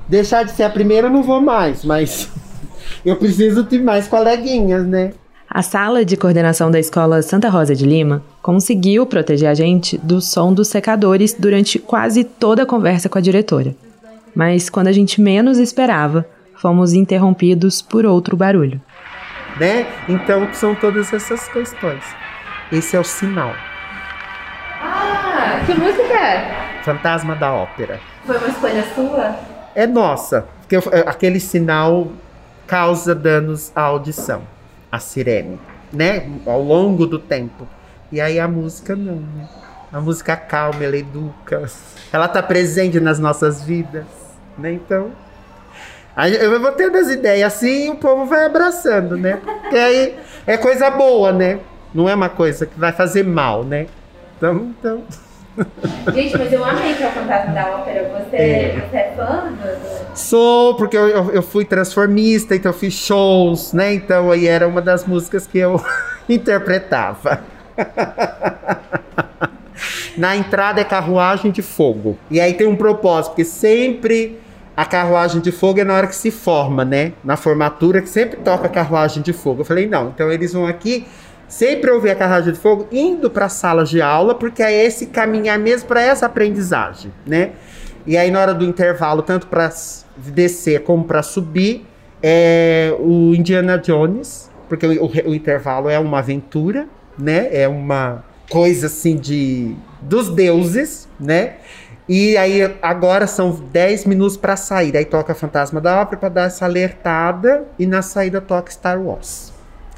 Deixar 0.08 0.44
de 0.44 0.52
ser 0.52 0.62
a 0.62 0.70
primeira 0.70 1.08
eu 1.08 1.12
não 1.12 1.22
vou 1.22 1.42
mais, 1.42 1.84
mas 1.84 2.26
eu 3.04 3.16
preciso 3.16 3.64
de 3.64 3.78
mais 3.78 4.08
coleguinhas, 4.08 4.86
né? 4.86 5.12
A 5.52 5.62
sala 5.62 6.04
de 6.04 6.16
coordenação 6.16 6.70
da 6.70 6.78
escola 6.78 7.22
Santa 7.22 7.48
Rosa 7.48 7.74
de 7.74 7.84
Lima 7.84 8.22
conseguiu 8.40 9.04
proteger 9.04 9.48
a 9.48 9.54
gente 9.54 9.98
do 9.98 10.20
som 10.20 10.54
dos 10.54 10.68
secadores 10.68 11.34
durante 11.36 11.76
quase 11.76 12.22
toda 12.22 12.62
a 12.62 12.66
conversa 12.66 13.08
com 13.08 13.18
a 13.18 13.20
diretora. 13.20 13.74
Mas 14.32 14.70
quando 14.70 14.86
a 14.86 14.92
gente 14.92 15.20
menos 15.20 15.58
esperava, 15.58 16.24
fomos 16.54 16.92
interrompidos 16.92 17.82
por 17.82 18.06
outro 18.06 18.36
barulho. 18.36 18.80
Né? 19.58 19.88
Então 20.08 20.48
são 20.52 20.72
todas 20.72 21.12
essas 21.12 21.48
questões. 21.48 22.04
Esse 22.70 22.94
é 22.94 23.00
o 23.00 23.04
sinal. 23.04 23.52
Ah, 24.80 25.64
que 25.66 25.74
música 25.74 26.14
é? 26.14 26.80
Fantasma 26.84 27.34
da 27.34 27.52
Ópera. 27.52 27.98
Foi 28.24 28.38
uma 28.38 28.48
escolha 28.48 28.84
sua? 28.94 29.36
É 29.74 29.84
nossa, 29.84 30.46
porque 30.60 30.76
aquele 31.04 31.40
sinal 31.40 32.06
causa 32.68 33.16
danos 33.16 33.72
à 33.74 33.80
audição 33.80 34.42
a 34.90 34.98
sirene, 34.98 35.60
né? 35.92 36.28
Ao 36.46 36.62
longo 36.62 37.06
do 37.06 37.18
tempo. 37.18 37.66
E 38.12 38.20
aí 38.20 38.40
a 38.40 38.48
música 38.48 38.96
não, 38.96 39.16
né? 39.16 39.48
A 39.92 40.00
música 40.00 40.36
calma, 40.36 40.84
ela 40.84 40.96
educa. 40.96 41.68
Ela 42.12 42.28
tá 42.28 42.42
presente 42.42 43.00
nas 43.00 43.18
nossas 43.18 43.62
vidas, 43.62 44.04
né? 44.56 44.72
Então, 44.72 45.10
eu 46.40 46.60
vou 46.60 46.72
tendo 46.72 46.96
as 46.96 47.08
ideias 47.08 47.52
assim 47.52 47.86
e 47.86 47.90
o 47.90 47.96
povo 47.96 48.26
vai 48.26 48.44
abraçando, 48.44 49.16
né? 49.16 49.40
E 49.72 49.76
aí 49.76 50.18
é 50.46 50.56
coisa 50.56 50.90
boa, 50.90 51.32
né? 51.32 51.60
Não 51.94 52.08
é 52.08 52.14
uma 52.14 52.28
coisa 52.28 52.66
que 52.66 52.78
vai 52.78 52.92
fazer 52.92 53.24
mal, 53.24 53.64
né? 53.64 53.86
Então, 54.36 54.74
então. 54.78 55.04
Gente, 56.14 56.36
mas 56.36 56.52
eu 56.52 56.64
amei 56.64 56.94
que 56.94 57.02
é 57.02 57.08
o 57.08 57.12
Fantasma 57.12 57.52
da 57.52 57.70
Ópera. 57.70 58.08
Você 58.08 58.36
é, 58.36 58.88
você 58.88 58.96
é 58.96 59.12
fã 59.16 59.52
do... 59.52 60.18
Sou, 60.18 60.74
porque 60.74 60.96
eu, 60.96 61.08
eu, 61.08 61.30
eu, 61.30 61.42
fui 61.42 61.64
transformista, 61.64 62.54
então 62.54 62.72
eu 62.72 62.76
fiz 62.76 62.94
shows, 62.94 63.72
né? 63.72 63.94
Então 63.94 64.30
aí 64.30 64.46
era 64.46 64.66
uma 64.66 64.80
das 64.80 65.04
músicas 65.04 65.46
que 65.46 65.58
eu 65.58 65.82
interpretava. 66.28 67.40
Na 70.16 70.36
entrada 70.36 70.80
é 70.80 70.84
carruagem 70.84 71.50
de 71.50 71.62
fogo. 71.62 72.18
E 72.30 72.40
aí 72.40 72.54
tem 72.54 72.66
um 72.66 72.76
propósito, 72.76 73.30
porque 73.30 73.44
sempre 73.44 74.38
a 74.76 74.84
carruagem 74.84 75.40
de 75.40 75.52
fogo 75.52 75.80
é 75.80 75.84
na 75.84 75.94
hora 75.94 76.06
que 76.06 76.14
se 76.14 76.30
forma, 76.30 76.84
né? 76.84 77.12
Na 77.24 77.36
formatura 77.36 78.02
que 78.02 78.08
sempre 78.08 78.38
toca 78.38 78.68
carruagem 78.68 79.22
de 79.22 79.32
fogo. 79.32 79.62
Eu 79.62 79.64
falei, 79.64 79.86
não, 79.86 80.08
então 80.08 80.30
eles 80.30 80.52
vão 80.52 80.66
aqui 80.66 81.06
sempre 81.50 81.90
ouvir 81.90 82.10
a 82.10 82.14
carruagem 82.14 82.52
de 82.52 82.58
fogo 82.58 82.86
indo 82.92 83.28
para 83.28 83.48
salas 83.48 83.90
de 83.90 84.00
aula, 84.00 84.36
porque 84.36 84.62
é 84.62 84.86
esse 84.86 85.06
caminhar 85.06 85.58
mesmo 85.58 85.88
para 85.88 86.00
essa 86.00 86.26
aprendizagem, 86.26 87.12
né? 87.26 87.50
E 88.06 88.16
aí 88.16 88.30
na 88.30 88.40
hora 88.40 88.54
do 88.54 88.64
intervalo, 88.64 89.20
tanto 89.20 89.48
para 89.48 89.68
descer 90.16 90.84
como 90.84 91.04
para 91.04 91.22
subir, 91.22 91.84
é 92.22 92.94
o 93.00 93.34
Indiana 93.34 93.76
Jones, 93.76 94.48
porque 94.68 94.86
o, 94.86 95.04
o, 95.04 95.30
o, 95.30 95.34
intervalo 95.34 95.88
é 95.88 95.98
uma 95.98 96.20
aventura, 96.20 96.86
né? 97.18 97.48
É 97.50 97.66
uma 97.66 98.24
coisa 98.48 98.86
assim 98.86 99.16
de 99.16 99.74
dos 100.00 100.30
deuses, 100.30 101.08
né? 101.18 101.56
E 102.08 102.36
aí 102.36 102.76
agora 102.80 103.26
são 103.26 103.50
10 103.50 104.04
minutos 104.04 104.36
para 104.36 104.56
sair, 104.56 104.96
aí 104.96 105.04
toca 105.04 105.34
Fantasma 105.34 105.80
da 105.80 106.00
Ópera 106.00 106.16
para 106.16 106.28
dar 106.28 106.44
essa 106.44 106.64
alertada 106.64 107.66
e 107.78 107.86
na 107.86 108.02
saída 108.02 108.40
toca 108.40 108.70
Star 108.70 109.00
Wars. 109.00 109.49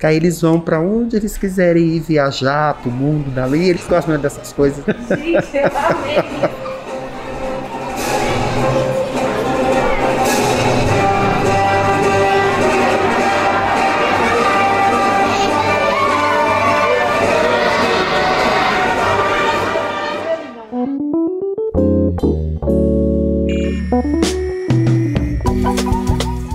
Que 0.02 0.06
aí 0.06 0.16
eles 0.16 0.40
vão 0.40 0.58
para 0.58 0.80
onde 0.80 1.14
eles 1.14 1.38
quiserem 1.38 1.84
ir 1.90 2.00
viajar, 2.00 2.74
pro 2.82 2.90
mundo 2.90 3.30
dali. 3.30 3.68
Eles 3.68 3.86
gostam 3.86 4.18
dessas 4.18 4.52
coisas. 4.52 4.84
Gente, 4.84 5.56
eu 5.56 5.70
amei. 5.78 6.50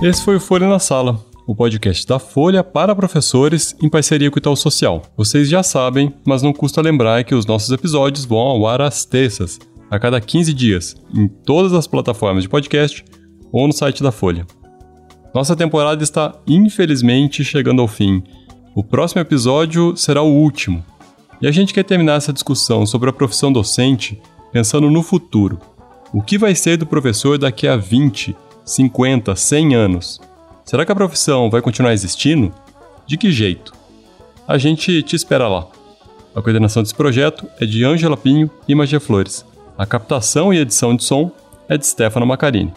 Esse 0.02 0.22
foi 0.22 0.36
o 0.36 0.40
Folha 0.40 0.68
na 0.68 0.78
Sala, 0.78 1.18
o 1.48 1.56
podcast 1.56 2.06
da 2.06 2.18
Folha 2.18 2.62
para 2.62 2.94
professores 2.94 3.74
em 3.82 3.88
parceria 3.88 4.30
com 4.30 4.36
o 4.36 4.38
Itaú 4.38 4.54
Social. 4.54 5.00
Vocês 5.16 5.48
já 5.48 5.62
sabem, 5.62 6.12
mas 6.22 6.42
não 6.42 6.52
custa 6.52 6.82
lembrar 6.82 7.24
que 7.24 7.34
os 7.34 7.46
nossos 7.46 7.70
episódios 7.70 8.26
vão 8.26 8.36
ao 8.36 8.66
ar 8.66 8.82
às 8.82 9.06
terças, 9.06 9.58
a 9.90 9.98
cada 9.98 10.20
15 10.20 10.52
dias, 10.52 10.94
em 11.14 11.26
todas 11.26 11.72
as 11.72 11.86
plataformas 11.86 12.42
de 12.42 12.50
podcast 12.50 13.02
ou 13.50 13.66
no 13.66 13.72
site 13.72 14.02
da 14.02 14.12
Folha. 14.12 14.46
Nossa 15.34 15.56
temporada 15.56 16.04
está 16.04 16.38
infelizmente 16.46 17.42
chegando 17.42 17.80
ao 17.80 17.88
fim. 17.88 18.22
O 18.74 18.84
próximo 18.84 19.22
episódio 19.22 19.96
será 19.96 20.20
o 20.20 20.30
último. 20.30 20.84
E 21.40 21.48
a 21.48 21.50
gente 21.50 21.72
quer 21.72 21.84
terminar 21.84 22.16
essa 22.16 22.32
discussão 22.32 22.84
sobre 22.84 23.08
a 23.08 23.12
profissão 23.12 23.50
docente 23.50 24.20
pensando 24.52 24.90
no 24.90 25.02
futuro. 25.02 25.58
O 26.12 26.20
que 26.20 26.36
vai 26.36 26.54
ser 26.54 26.76
do 26.76 26.84
professor 26.84 27.38
daqui 27.38 27.66
a 27.66 27.74
20, 27.74 28.36
50, 28.66 29.34
100 29.34 29.74
anos? 29.74 30.27
Será 30.68 30.84
que 30.84 30.92
a 30.92 30.94
profissão 30.94 31.48
vai 31.48 31.62
continuar 31.62 31.94
existindo? 31.94 32.52
De 33.06 33.16
que 33.16 33.32
jeito? 33.32 33.72
A 34.46 34.58
gente 34.58 35.02
te 35.02 35.16
espera 35.16 35.48
lá. 35.48 35.66
A 36.36 36.42
coordenação 36.42 36.82
desse 36.82 36.94
projeto 36.94 37.48
é 37.58 37.64
de 37.64 37.86
Ângela 37.86 38.18
Pinho 38.18 38.50
e 38.68 38.74
Magia 38.74 39.00
Flores. 39.00 39.46
A 39.78 39.86
captação 39.86 40.52
e 40.52 40.58
edição 40.58 40.94
de 40.94 41.04
som 41.04 41.30
é 41.70 41.78
de 41.78 41.86
Stefano 41.86 42.26
Macarini. 42.26 42.70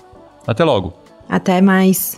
Até 0.47 0.63
logo! 0.63 0.93
Até 1.27 1.59
mais! 1.59 2.17